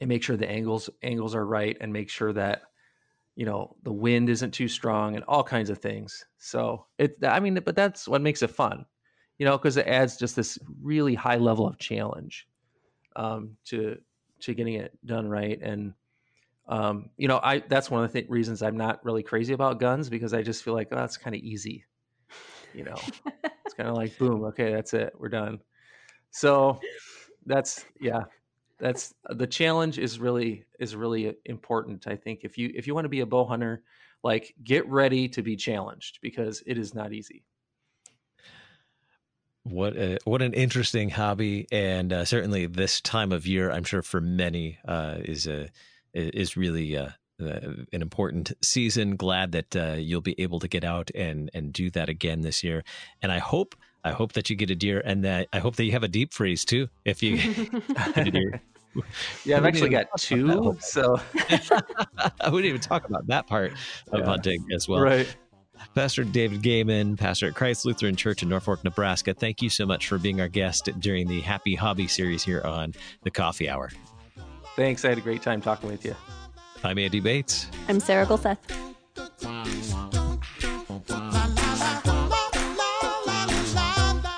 and 0.00 0.08
make 0.08 0.22
sure 0.22 0.36
the 0.36 0.48
angles 0.48 0.88
angles 1.02 1.34
are 1.34 1.44
right 1.44 1.76
and 1.80 1.92
make 1.92 2.08
sure 2.08 2.32
that 2.32 2.62
you 3.36 3.46
know 3.46 3.76
the 3.82 3.92
wind 3.92 4.28
isn't 4.28 4.52
too 4.52 4.68
strong 4.68 5.16
and 5.16 5.24
all 5.26 5.42
kinds 5.42 5.70
of 5.70 5.78
things. 5.78 6.24
So 6.38 6.86
it 6.98 7.16
i 7.22 7.40
mean 7.40 7.54
but 7.64 7.76
that's 7.76 8.06
what 8.08 8.20
makes 8.20 8.42
it 8.42 8.50
fun 8.50 8.84
you 9.38 9.46
know 9.46 9.56
because 9.56 9.76
it 9.76 9.86
adds 9.86 10.16
just 10.16 10.36
this 10.36 10.58
really 10.80 11.14
high 11.14 11.36
level 11.36 11.66
of 11.66 11.78
challenge 11.78 12.46
um, 13.16 13.56
to 13.66 13.96
to 14.40 14.54
getting 14.54 14.74
it 14.74 14.92
done 15.04 15.28
right. 15.28 15.60
And 15.62 15.94
um, 16.68 17.10
you 17.16 17.28
know 17.28 17.40
i 17.42 17.58
that's 17.58 17.90
one 17.90 18.04
of 18.04 18.12
the 18.12 18.20
th- 18.20 18.30
reasons 18.30 18.62
i'm 18.62 18.76
not 18.76 19.04
really 19.04 19.22
crazy 19.24 19.52
about 19.52 19.80
guns 19.80 20.08
because 20.08 20.32
i 20.32 20.42
just 20.42 20.62
feel 20.62 20.74
like 20.74 20.88
oh, 20.92 20.96
that's 20.96 21.16
kind 21.16 21.34
of 21.34 21.42
easy 21.42 21.84
you 22.72 22.84
know? 22.84 22.94
It's 23.64 23.74
kind 23.74 23.88
of 23.88 23.96
like 23.96 24.16
boom 24.18 24.44
okay 24.44 24.72
that's 24.72 24.94
it 24.94 25.12
we're 25.18 25.28
done. 25.28 25.60
So 26.30 26.78
that's 27.46 27.84
yeah 28.00 28.24
that's 28.82 29.14
the 29.30 29.46
challenge 29.46 29.98
is 29.98 30.18
really 30.18 30.64
is 30.78 30.94
really 30.94 31.34
important 31.46 32.06
i 32.06 32.16
think 32.16 32.40
if 32.42 32.58
you 32.58 32.70
if 32.74 32.86
you 32.86 32.94
want 32.94 33.04
to 33.04 33.08
be 33.08 33.20
a 33.20 33.26
bow 33.26 33.44
hunter 33.44 33.82
like 34.22 34.54
get 34.62 34.86
ready 34.88 35.28
to 35.28 35.42
be 35.42 35.56
challenged 35.56 36.18
because 36.20 36.62
it 36.66 36.76
is 36.76 36.94
not 36.94 37.12
easy 37.12 37.44
what 39.62 39.96
a, 39.96 40.18
what 40.24 40.42
an 40.42 40.52
interesting 40.52 41.08
hobby 41.08 41.68
and 41.70 42.12
uh, 42.12 42.24
certainly 42.24 42.66
this 42.66 43.00
time 43.00 43.30
of 43.30 43.46
year 43.46 43.70
i'm 43.70 43.84
sure 43.84 44.02
for 44.02 44.20
many 44.20 44.78
uh, 44.86 45.16
is 45.20 45.46
a 45.46 45.70
is 46.12 46.56
really 46.56 46.96
uh, 46.96 47.08
uh, 47.40 47.72
an 47.92 48.02
important 48.02 48.52
season. 48.62 49.16
Glad 49.16 49.52
that 49.52 49.74
uh, 49.74 49.94
you'll 49.94 50.20
be 50.20 50.38
able 50.40 50.60
to 50.60 50.68
get 50.68 50.84
out 50.84 51.10
and 51.14 51.50
and 51.54 51.72
do 51.72 51.90
that 51.90 52.08
again 52.08 52.42
this 52.42 52.62
year. 52.62 52.84
And 53.22 53.32
I 53.32 53.38
hope 53.38 53.74
I 54.04 54.12
hope 54.12 54.32
that 54.34 54.50
you 54.50 54.56
get 54.56 54.70
a 54.70 54.74
deer, 54.74 55.00
and 55.04 55.24
that 55.24 55.48
I 55.52 55.58
hope 55.58 55.76
that 55.76 55.84
you 55.84 55.92
have 55.92 56.02
a 56.02 56.08
deep 56.08 56.32
freeze 56.32 56.64
too. 56.64 56.88
If 57.04 57.22
you 57.22 57.36
get 58.14 58.28
a 58.28 58.30
deer. 58.30 58.62
Yeah, 59.44 59.56
I've 59.56 59.64
actually 59.64 59.88
got 59.88 60.06
two. 60.18 60.76
So 60.80 61.20
I 62.40 62.48
wouldn't 62.48 62.66
even 62.66 62.80
talk 62.80 63.08
about 63.08 63.26
that 63.26 63.46
part 63.46 63.72
of 64.12 64.20
yeah. 64.20 64.24
hunting 64.24 64.64
as 64.74 64.88
well. 64.88 65.00
Right. 65.00 65.34
Pastor 65.94 66.24
David 66.24 66.62
Goehmann, 66.62 67.16
pastor 67.16 67.48
at 67.48 67.54
Christ 67.54 67.84
Lutheran 67.84 68.14
Church 68.14 68.42
in 68.42 68.48
Norfolk, 68.48 68.84
Nebraska, 68.84 69.34
thank 69.34 69.62
you 69.62 69.68
so 69.68 69.84
much 69.84 70.06
for 70.06 70.18
being 70.18 70.40
our 70.40 70.48
guest 70.48 70.88
during 71.00 71.26
the 71.26 71.40
Happy 71.40 71.74
Hobby 71.74 72.06
series 72.06 72.44
here 72.44 72.62
on 72.64 72.94
the 73.22 73.30
Coffee 73.30 73.68
Hour. 73.68 73.90
Thanks. 74.76 75.04
I 75.04 75.10
had 75.10 75.18
a 75.18 75.22
great 75.22 75.42
time 75.42 75.60
talking 75.60 75.90
with 75.90 76.04
you. 76.04 76.14
I'm 76.84 76.98
Andy 76.98 77.20
Bates. 77.20 77.68
I'm 77.88 78.00
Sarah 78.00 78.26
Gulseth. 78.26 78.58